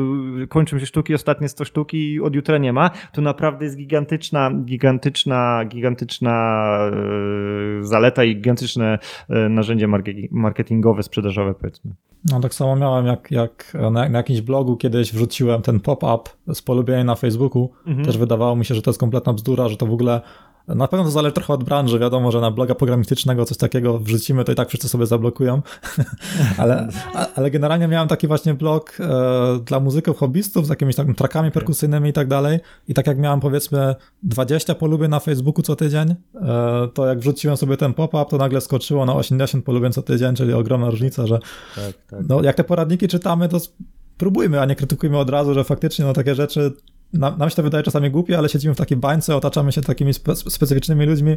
[0.48, 4.50] kończą się sztuki, ostatnie 100 sztuki i od jutra nie ma, to naprawdę jest gigantyczna,
[4.64, 6.78] gigantyczna, gigantyczna
[7.76, 8.98] yy, zaleta i gigantyczne
[9.28, 9.88] yy, narzędzie
[10.30, 11.81] marketingowe, sprzedażowe, powiedzmy.
[12.30, 16.62] No tak samo miałem, jak, jak na, na jakimś blogu kiedyś wrzuciłem ten pop-up z
[16.62, 17.70] polubienia na Facebooku.
[17.86, 18.06] Mhm.
[18.06, 20.20] Też wydawało mi się, że to jest kompletna bzdura, że to w ogóle
[20.68, 21.98] na pewno to zależy trochę od branży.
[21.98, 25.62] Wiadomo, że na bloga programistycznego coś takiego wrzucimy, to i tak wszyscy sobie zablokują.
[26.58, 26.88] ale,
[27.34, 32.10] ale generalnie miałem taki właśnie blog e, dla muzyków, hobbystów z jakimiś takimi trackami perkusyjnymi
[32.10, 32.60] i tak dalej.
[32.88, 37.56] I tak jak miałem powiedzmy 20 polubień na Facebooku co tydzień, e, to jak wrzuciłem
[37.56, 41.38] sobie ten pop-up, to nagle skoczyło na 80 polubień co tydzień, czyli ogromna różnica, że
[41.74, 42.20] tak, tak.
[42.28, 43.58] No, jak te poradniki czytamy, to
[44.18, 46.72] próbujmy, a nie krytykujmy od razu, że faktycznie no, takie rzeczy
[47.12, 50.36] nam się to wydaje czasami głupie, ale siedzimy w takiej bańce, otaczamy się takimi spe
[50.36, 51.36] specyficznymi ludźmi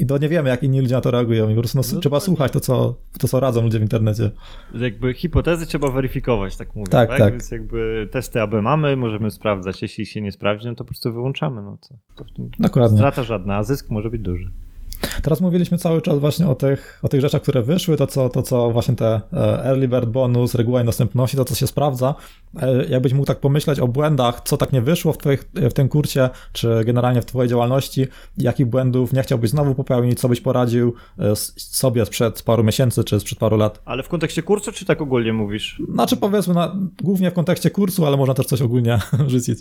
[0.00, 1.48] i to nie wiemy, jak inni ludzie na to reagują.
[1.48, 4.30] I po prostu no, no trzeba słuchać to co, to, co radzą ludzie w internecie.
[4.74, 6.90] Jakby hipotezy trzeba weryfikować, tak mówię.
[6.90, 7.18] Tak, tak.
[7.18, 7.32] tak?
[7.32, 9.82] Więc jakby testy aby mamy, możemy sprawdzać.
[9.82, 11.62] Jeśli się nie sprawdzi, no to po prostu wyłączamy.
[11.62, 11.94] No co?
[12.58, 12.98] Dokładnie.
[12.98, 14.50] Strata żadna, a zysk może być duży.
[15.22, 18.42] Teraz mówiliśmy cały czas właśnie o tych, o tych rzeczach, które wyszły, to co, to
[18.42, 22.14] co właśnie te e, early bird bonus, reguła dostępności, to co się sprawdza.
[22.62, 25.88] E, jakbyś mógł tak pomyśleć o błędach, co tak nie wyszło w, twoich, w tym
[25.88, 28.06] kurcie, czy generalnie w twojej działalności,
[28.38, 33.20] jakich błędów nie chciałbyś znowu popełnić, co byś poradził e, sobie sprzed paru miesięcy, czy
[33.20, 33.82] sprzed paru lat?
[33.84, 35.82] Ale w kontekście kursu, czy tak ogólnie mówisz?
[35.92, 39.58] Znaczy powiedzmy, na, głównie w kontekście kursu, ale można też coś ogólnie rzucić.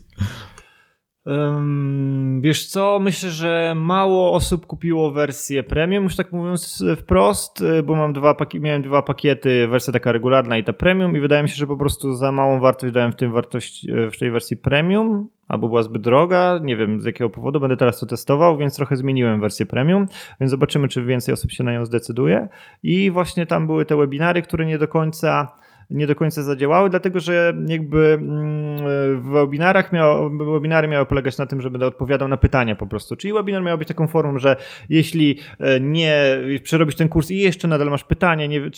[2.41, 7.95] Wiesz co, myślę, że mało osób kupiło wersję premium, już tak mówiąc wprost, y, bo
[7.95, 11.55] mam dwa miałem dwa pakiety, wersja taka regularna i ta premium i wydaje mi się,
[11.55, 15.29] że po prostu za małą wartość dałem w tym wartość y, w tej wersji premium,
[15.47, 18.95] albo była zbyt droga, nie wiem z jakiego powodu, będę teraz to testował, więc trochę
[18.95, 20.07] zmieniłem wersję premium,
[20.39, 22.47] więc zobaczymy, czy więcej osób się na nią zdecyduje.
[22.83, 25.51] I właśnie tam były te webinary, które nie do końca
[25.89, 31.45] nie do końca zadziałały, dlatego że jakby mm, w webinarach miało, webinary miały polegać na
[31.45, 33.15] tym, że będę odpowiadał na pytania po prostu.
[33.15, 34.55] Czyli webinar miał być taką formą, że
[34.89, 38.71] jeśli e, nie przerobisz ten kurs i jeszcze nadal masz pytania, nie,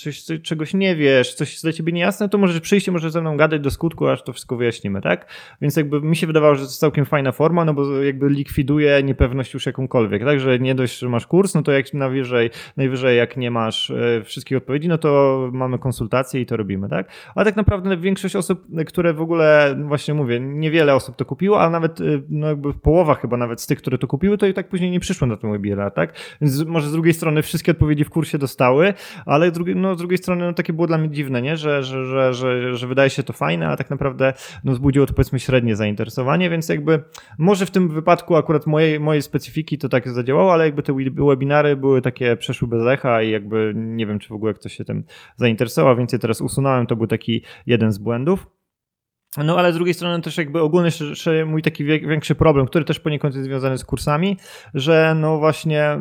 [0.44, 3.38] czegoś nie wiesz, coś jest dla ciebie niejasne, to możesz przyjść i możesz ze mną
[3.38, 5.26] gadać do skutku, aż to wszystko wyjaśnimy, tak?
[5.62, 9.04] Więc jakby mi się wydawało, że to jest całkiem fajna forma, no bo jakby likwiduje
[9.04, 10.40] niepewność już jakąkolwiek, tak?
[10.40, 14.24] Że nie dość, że masz kurs, no to jak najwyżej, najwyżej jak nie masz e,
[14.24, 17.01] wszystkich odpowiedzi, no to mamy konsultacje i to robimy, tak?
[17.36, 21.72] Ale tak naprawdę większość osób, które w ogóle, właśnie mówię, niewiele osób to kupiło, ale
[21.72, 24.70] nawet, y, no jakby połowa chyba nawet z tych, które to kupiły, to i tak
[24.70, 26.14] później nie przyszło na ten webinar, tak?
[26.42, 28.94] Więc może z drugiej strony wszystkie odpowiedzi w kursie dostały,
[29.26, 31.58] ale drugi, no, z drugiej strony no, takie było dla mnie dziwne, nie?
[31.58, 34.34] Że, że, że, że, że wydaje się to fajne, a tak naprawdę
[34.64, 37.04] no, zbudziło to powiedzmy średnie zainteresowanie, więc jakby
[37.38, 41.76] może w tym wypadku akurat mojej, mojej specyfiki to tak zadziałało, ale jakby te webinary
[41.76, 45.04] były takie, przeszły bez echa i jakby nie wiem, czy w ogóle ktoś się tym
[45.36, 48.48] zainteresował, więc je teraz usunąłem, to był taki jeden z błędów.
[49.38, 53.36] No ale z drugiej strony też jakby jeszcze mój taki większy problem, który też poniekąd
[53.36, 54.38] jest związany z kursami,
[54.74, 55.98] że no właśnie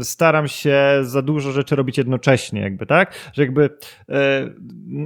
[0.00, 3.14] staram się za dużo rzeczy robić jednocześnie jakby, tak?
[3.32, 3.70] Że jakby
[4.08, 4.50] e,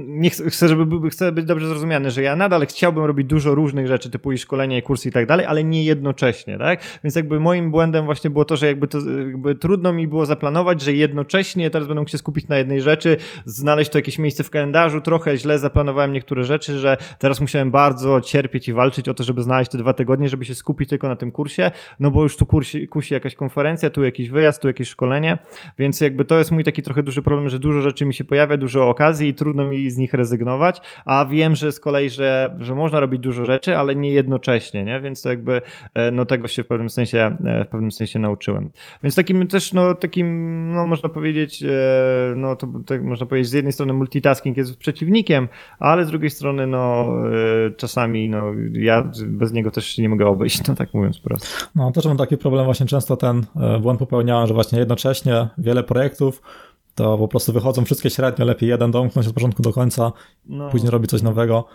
[0.07, 3.87] nie chcę, chcę, żeby chcę być dobrze zrozumiany, że ja nadal chciałbym robić dużo różnych
[3.87, 6.79] rzeczy typu i szkolenia i kursy i tak dalej, ale nie jednocześnie, tak?
[7.03, 8.97] Więc jakby moim błędem właśnie było to, że jakby to
[9.27, 13.17] jakby trudno mi było zaplanować, że jednocześnie teraz będę mógł się skupić na jednej rzeczy,
[13.45, 18.21] znaleźć to jakieś miejsce w kalendarzu, trochę źle zaplanowałem niektóre rzeczy, że Teraz musiałem bardzo
[18.21, 21.15] cierpieć i walczyć o to, żeby znaleźć te dwa tygodnie, żeby się skupić tylko na
[21.15, 24.89] tym kursie, no bo już tu kursi, kusi jakaś konferencja, tu jakiś wyjazd, tu jakieś
[24.89, 25.37] szkolenie,
[25.79, 28.57] więc jakby to jest mój taki trochę duży problem, że dużo rzeczy mi się pojawia,
[28.57, 32.75] dużo okazji i trudno mi z nich rezygnować, a wiem, że z kolei, że, że
[32.75, 35.01] można robić dużo rzeczy, ale nie jednocześnie, nie?
[35.01, 35.61] Więc to jakby
[35.93, 38.69] e, no tego się w pewnym sensie e, w pewnym sensie nauczyłem.
[39.03, 41.67] Więc takim też no takim no można powiedzieć e,
[42.35, 45.47] no to tak można powiedzieć z jednej strony multitasking jest przeciwnikiem,
[45.79, 48.43] ale z drugiej strony no E, czasami no,
[48.73, 51.47] ja bez niego też nie mogę obejść, no tak mówiąc po prostu.
[51.75, 55.83] No też mam taki problem, właśnie często ten e, błąd popełniałem, że właśnie jednocześnie wiele
[55.83, 56.41] projektów
[56.95, 60.11] to po prostu wychodzą wszystkie średnio, lepiej jeden domknąć od początku do końca,
[60.45, 60.69] no.
[60.69, 61.65] później robić coś nowego.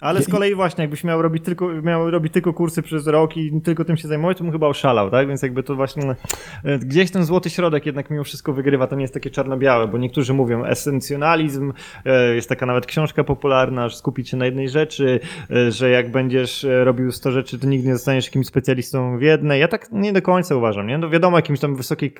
[0.00, 3.60] Ale z kolei właśnie, jakbyś miał robić tylko, miał robić tylko kursy przez rok i
[3.60, 5.28] tylko tym się zajmować, to bym chyba oszalał, tak?
[5.28, 6.14] Więc jakby to właśnie
[6.64, 9.98] e, gdzieś ten złoty środek jednak mimo wszystko wygrywa, to nie jest takie czarno-białe, bo
[9.98, 11.72] niektórzy mówią esencjonalizm,
[12.04, 15.20] e, jest taka nawet książka popularna, że skupić się na jednej rzeczy,
[15.50, 19.60] e, że jak będziesz robił 100 rzeczy, to nigdy nie zostaniesz jakimś specjalistą w jednej.
[19.60, 20.98] Ja tak nie do końca uważam, nie?
[20.98, 22.14] No wiadomo, jakimś tam wysokiej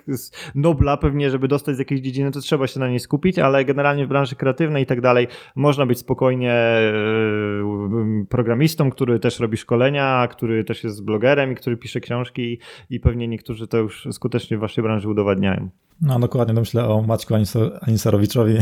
[0.54, 4.06] nobla pewnie, żeby dostać z jakiejś dziedziny, to trzeba się na niej skupić, ale generalnie
[4.06, 6.54] w branży kreatywnej i tak dalej można być spokojnie
[8.28, 12.58] programistą, który też robi szkolenia, który też jest blogerem i który pisze książki
[12.90, 15.70] i pewnie niektórzy to już skutecznie w waszej branży udowadniają.
[16.00, 17.34] No dokładnie, to myślę o Maćku
[17.80, 18.54] Anisarowiczowi.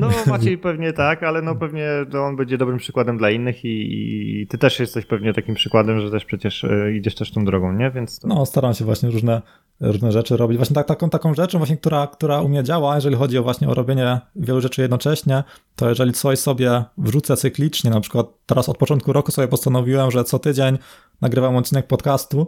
[0.00, 4.40] No Maciej pewnie tak, ale no pewnie to on będzie dobrym przykładem dla innych i,
[4.42, 7.72] i ty też jesteś pewnie takim przykładem, że też przecież e, idziesz też tą drogą,
[7.72, 7.90] nie?
[7.90, 8.28] Więc to...
[8.28, 9.42] No staram się właśnie różne,
[9.80, 10.56] różne rzeczy robić.
[10.56, 13.68] Właśnie tak, taką, taką rzeczą właśnie, która, która u mnie działa, jeżeli chodzi o właśnie
[13.68, 15.44] o robienie wielu rzeczy jednocześnie,
[15.76, 20.24] to jeżeli coś sobie wrzucę cyklicznie, na przykład teraz od początku roku sobie postanowiłem, że
[20.24, 20.78] co tydzień
[21.20, 22.46] nagrywam odcinek podcastu,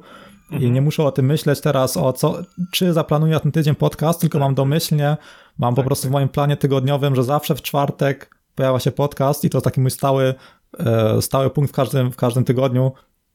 [0.51, 0.63] Mhm.
[0.63, 2.39] I nie muszę o tym myśleć teraz, o co,
[2.73, 5.17] czy zaplanuję ten tydzień podcast, tylko mam domyślnie,
[5.59, 9.45] mam po tak, prostu w moim planie tygodniowym, że zawsze w czwartek pojawia się podcast
[9.45, 10.35] i to taki mój stały,
[10.79, 12.93] e, stały punkt w każdym, w każdym tygodniu.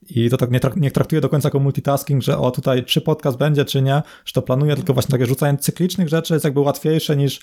[0.10, 3.02] I to tak nie, trak nie traktuję do końca jako multitasking, że o tutaj czy
[3.02, 6.60] podcast będzie, czy nie, że to planuję, tylko właśnie takie rzucanie cyklicznych rzeczy jest jakby
[6.60, 7.40] łatwiejsze niż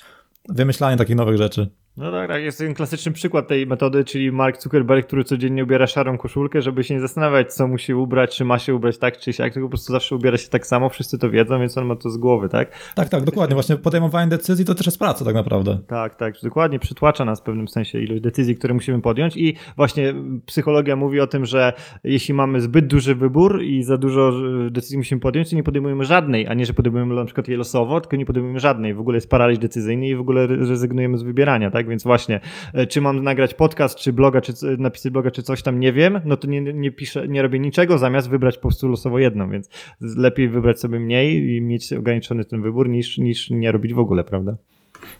[0.48, 1.70] wymyślanie takich nowych rzeczy.
[2.00, 5.86] No tak, tak, jest ten klasyczny przykład tej metody, czyli Mark Zuckerberg, który codziennie ubiera
[5.86, 9.32] szarą koszulkę, żeby się nie zastanawiać, co musi ubrać, czy ma się ubrać tak, czy
[9.32, 11.96] siak, tylko po prostu zawsze ubiera się tak samo, wszyscy to wiedzą, więc on ma
[11.96, 12.92] to z głowy, tak?
[12.94, 15.78] Tak, tak, dokładnie, właśnie podejmowanie decyzji to też jest praca tak naprawdę.
[15.86, 19.36] Tak, tak, dokładnie, przytłacza nas w pewnym sensie ilość decyzji, które musimy podjąć.
[19.36, 20.14] I właśnie
[20.46, 21.72] psychologia mówi o tym, że
[22.04, 24.32] jeśli mamy zbyt duży wybór i za dużo
[24.70, 28.00] decyzji musimy podjąć, to nie podejmujemy żadnej, a nie, że podejmujemy na przykład je losowo,
[28.00, 31.70] tylko nie podejmujemy żadnej, w ogóle jest paraliż decyzyjny i w ogóle rezygnujemy z wybierania,
[31.70, 32.40] tak, więc właśnie
[32.72, 36.20] E, czy mam nagrać podcast, czy bloga, czy napisać bloga, czy coś tam, nie wiem,
[36.24, 39.68] no to nie, nie piszę, nie robię niczego, zamiast wybrać po prostu losowo jedną, więc
[40.00, 44.24] lepiej wybrać sobie mniej i mieć ograniczony ten wybór, niż, niż nie robić w ogóle,
[44.24, 44.56] prawda?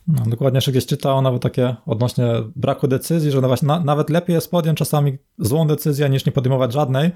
[0.09, 2.25] No, dokładnie, jeszcze gdzieś czytałem nawet takie odnośnie
[2.57, 6.73] braku decyzji, że właśnie na, nawet lepiej jest podjąć czasami złą decyzję, niż nie podejmować
[6.73, 7.11] żadnej,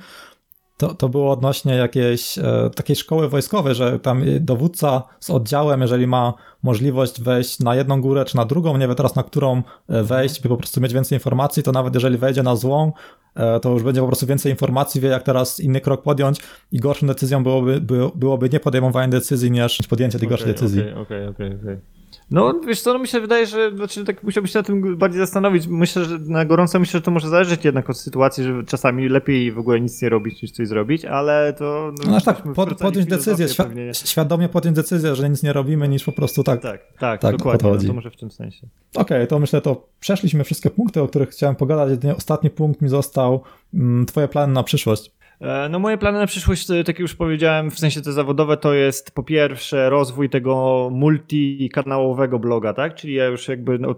[0.77, 6.07] to, to było odnośnie jakiejś e, takiej szkoły wojskowej, że tam dowódca z oddziałem, jeżeli
[6.07, 10.03] ma możliwość wejść na jedną górę czy na drugą, nie wie teraz na którą e,
[10.03, 12.93] wejść, by po prostu mieć więcej informacji, to nawet jeżeli wejdzie na złą,
[13.35, 16.41] e, to już będzie po prostu więcej informacji, wie jak teraz inny krok podjąć
[16.73, 20.81] i gorszą decyzją byłoby, by, byłoby nie podejmowanie decyzji niż podjęcie tej okay, gorszej decyzji.
[20.81, 21.94] Okej, okej, okej.
[22.31, 25.21] No, wiesz co, no mi się wydaje, że znaczy, tak musiałbyś się na tym bardziej
[25.21, 25.67] zastanowić.
[25.67, 29.53] Myślę, że na gorąco myślę, że to może zależeć jednak od sytuacji, że czasami lepiej
[29.53, 31.93] w ogóle nic nie robić, niż coś zrobić, ale to...
[32.05, 36.05] No, no tak, pod, podjąć decyzję, świ świadomie podjąć decyzję, że nic nie robimy, niż
[36.05, 36.61] po prostu tak...
[36.61, 38.67] Tak, tak, tak dokładnie, no, to może w tym sensie.
[38.95, 41.91] Okej, okay, to myślę, to przeszliśmy wszystkie punkty, o których chciałem pogadać.
[41.91, 43.43] Jedynie ostatni punkt mi został,
[43.75, 45.11] mm, twoje plany na przyszłość.
[45.41, 48.75] E, no moje plany na przyszłość, e, tak już powiedziałem, w sensie te zawodowe, to
[48.75, 52.95] jest po pierwsze rozwój tego multikanałowego bloga, tak?
[52.95, 53.95] Czyli ja już jakby no,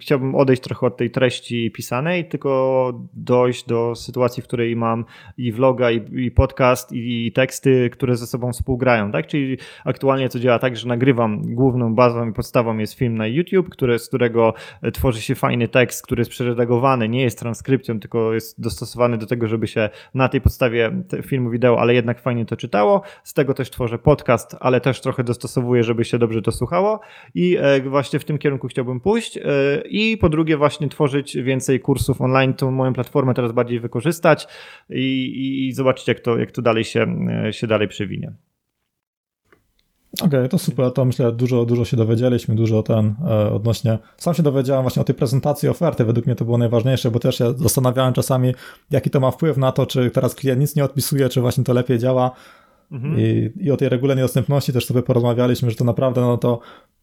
[0.00, 5.04] chciałbym odejść trochę od tej treści pisanej, tylko dojść do sytuacji, w której mam
[5.38, 9.26] i vloga, i, i podcast, i, i, teksty, które ze sobą współgrają, tak?
[9.26, 13.68] Czyli aktualnie to działa tak, że nagrywam główną bazą i podstawą jest film na YouTube,
[13.68, 18.34] który, z którego e, tworzy się fajny tekst, który jest przeredagowany, nie jest transkrypcją, tylko
[18.34, 20.69] jest dostosowany do tego, żeby się na tej podstawie
[21.22, 23.02] filmu wideo, ale jednak fajnie to czytało.
[23.24, 27.00] Z tego też tworzę podcast, ale też trochę dostosowuję, żeby się dobrze to słuchało
[27.34, 29.36] i e, właśnie w tym kierunku chciałbym pójść.
[29.36, 29.42] E,
[29.88, 34.48] I po drugie właśnie tworzyć więcej kursów online, tą moją platformę teraz bardziej wykorzystać
[34.90, 37.06] i, i zobaczyć jak to, jak to dalej się,
[37.46, 38.32] e, się dalej przewinie.
[40.22, 44.34] Okej, okay, to super, to myślę dużo, dużo się dowiedzieliśmy, dużo ten e, odnośnie, sam
[44.34, 47.54] się dowiedziałem właśnie o tej prezentacji oferty, według mnie to było najważniejsze, bo też się
[47.56, 48.54] zastanawiałem czasami,
[48.90, 51.72] jaki to ma wpływ na to, czy teraz klient nic nie odpisuje, czy właśnie to
[51.72, 52.30] lepiej działa,
[52.92, 53.14] Mhm.
[53.18, 56.60] I, I o tej regularnej dostępności też sobie porozmawialiśmy, że to naprawdę no to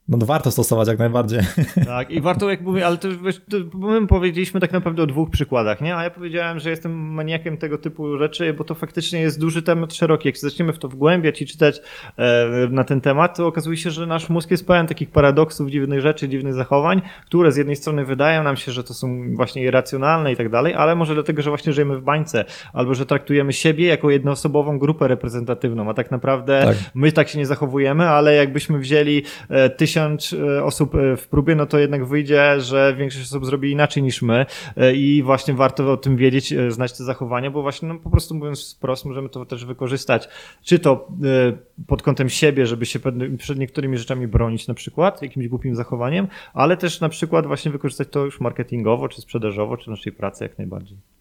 [0.08, 1.40] no, warto stosować jak najbardziej.
[1.84, 5.30] Tak, i warto, jak mówię, ale to, wiesz, to my powiedzieliśmy tak naprawdę o dwóch
[5.30, 5.96] przykładach, nie?
[5.96, 9.94] A ja powiedziałem, że jestem maniakiem tego typu rzeczy, bo to faktycznie jest duży temat,
[9.94, 10.28] szeroki.
[10.28, 11.80] Jak zaczniemy w to wgłębiać i czytać
[12.16, 16.00] e, na ten temat, to okazuje się, że nasz mózg jest pełen takich paradoksów, dziwnych
[16.00, 20.32] rzeczy, dziwnych zachowań, które z jednej strony wydają nam się, że to są właśnie irracjonalne
[20.32, 23.86] i tak dalej, ale może dlatego, że właśnie żyjemy w bańce, albo że traktujemy siebie
[23.86, 26.76] jako jednoosobową grupę reprezentatywną, a tak naprawdę tak.
[26.94, 31.28] my tak się nie zachowujemy, ale jakbyśmy wzięli e, tysiąc tysiąc e, osób e, w
[31.28, 34.46] próbie, no to jednak wyjdzie, że większość osób zrobi inaczej niż my
[34.76, 38.34] e, i właśnie warto o tym wiedzieć, znać te zachowania, bo właśnie no, po prostu
[38.34, 40.28] mówiąc wprost możemy to też wykorzystać,
[40.62, 41.08] czy to
[41.86, 42.98] pod kątem siebie, żeby się
[43.38, 48.08] przed niektórymi rzeczami bronić na przykład, jakimś głupim zachowaniem, ale też na przykład właśnie wykorzystać
[48.10, 51.17] to już marketingowo, czy sprzedażowo, czy w naszej pracy jak najbardziej.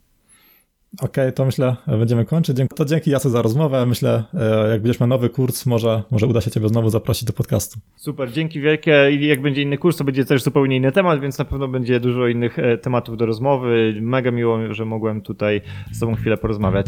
[0.94, 2.58] Okej, okay, to myślę, będziemy kończyć.
[2.76, 3.86] To dzięki Jacek za rozmowę.
[3.86, 7.34] Myślę, e, jak będziesz miał nowy kurs, może, może uda się Ciebie znowu zaprosić do
[7.34, 7.80] podcastu.
[7.96, 9.12] Super, dzięki wielkie.
[9.12, 12.00] I jak będzie inny kurs, to będzie też zupełnie inny temat, więc na pewno będzie
[12.00, 13.96] dużo innych e, tematów do rozmowy.
[14.02, 15.62] Mega miło, że mogłem tutaj
[15.92, 16.88] z Tobą chwilę porozmawiać.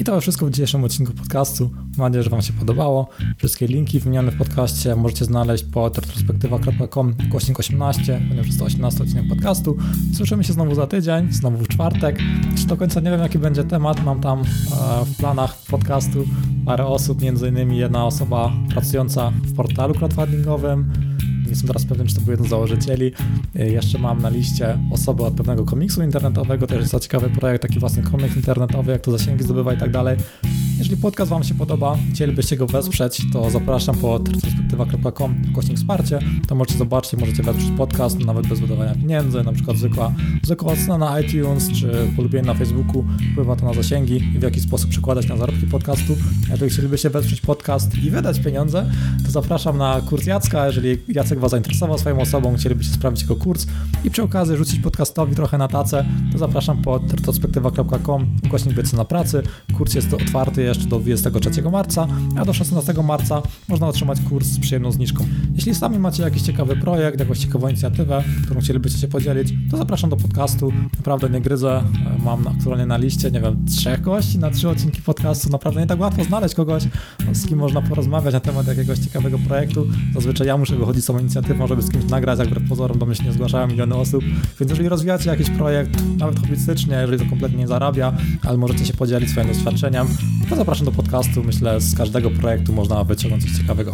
[0.00, 1.70] I to wszystko w dzisiejszym odcinku podcastu.
[1.98, 3.08] Mam nadzieję, że Wam się podobało.
[3.38, 9.02] Wszystkie linki wymienione w podcaście możecie znaleźć po retrospektywa.com głośnik 18, ponieważ jest to 18
[9.02, 9.76] odcinek podcastu.
[10.16, 12.18] Słyszymy się znowu za tydzień, znowu w czwartek.
[12.58, 14.04] Czy do końca nie wiem, będzie temat.
[14.04, 14.44] Mam tam e,
[15.04, 16.24] w planach podcastu
[16.66, 20.92] parę osób, między innymi jedna osoba pracująca w portalu crowdfundingowym.
[21.42, 23.12] Nie jestem teraz pewien, czy to był jeden z założycieli.
[23.56, 27.62] E, jeszcze mam na liście osoby od pewnego komiksu internetowego, też jest to ciekawy projekt,
[27.62, 30.16] taki własny komiks internetowy, jak to zasięgi zdobywa i tak dalej.
[30.78, 36.18] Jeżeli podcast Wam się podoba, chcielibyście go wesprzeć, to zapraszam po retrospektywa.com kośnik wsparcie.
[36.48, 40.12] To możecie zobaczyć, możecie wesprzeć podcast, nawet bez wydawania pieniędzy, na przykład zwykła,
[40.42, 44.60] zwykła ocena na iTunes, czy polubienie na Facebooku, wpływa to na zasięgi i w jaki
[44.60, 46.16] sposób przekładać na zarobki podcastu.
[46.50, 48.90] Jeżeli chcielibyście wesprzeć podcast i wydać pieniądze,
[49.24, 50.66] to zapraszam na kurs Jacka.
[50.66, 53.66] Jeżeli Jacek Was zainteresował swoją osobą, chcielibyście sprawdzić jego kurs
[54.04, 59.42] i przy okazji rzucić podcastowi trochę na tacę, to zapraszam po retrospektywa.com ukośnik na pracy.
[59.78, 62.06] Kurs jest otwarty jeszcze do 23 marca,
[62.36, 65.24] a do 16 marca można otrzymać kurs z przyjemną zniżką.
[65.54, 70.10] Jeśli sami macie jakiś ciekawy projekt, jakąś ciekawą inicjatywę, którą chcielibyście się podzielić, to zapraszam
[70.10, 70.72] do podcastu.
[70.96, 71.82] Naprawdę nie gryzę,
[72.24, 75.50] mam aktualnie na liście, nie wiem, trzech gości na trzy odcinki podcastu.
[75.50, 76.82] Naprawdę nie tak łatwo znaleźć kogoś,
[77.32, 79.86] z kim można porozmawiać na temat jakiegoś ciekawego projektu.
[80.14, 83.06] Zazwyczaj ja muszę wychodzić z tą inicjatywą, żeby z kimś nagrać, jak wbrew pozorom do
[83.06, 84.24] nie zgłaszają miliony osób.
[84.60, 88.12] Więc jeżeli rozwijacie jakiś projekt, nawet hobbystycznie, jeżeli to kompletnie nie zarabia,
[88.42, 90.06] ale możecie się podzielić swoim doświadczeniem,
[90.54, 91.44] to zapraszam do podcastu.
[91.44, 93.92] Myślę, z każdego projektu można wyciągnąć coś ciekawego.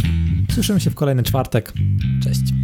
[0.52, 1.72] Słyszymy się w kolejny czwartek.
[2.22, 2.59] Cześć.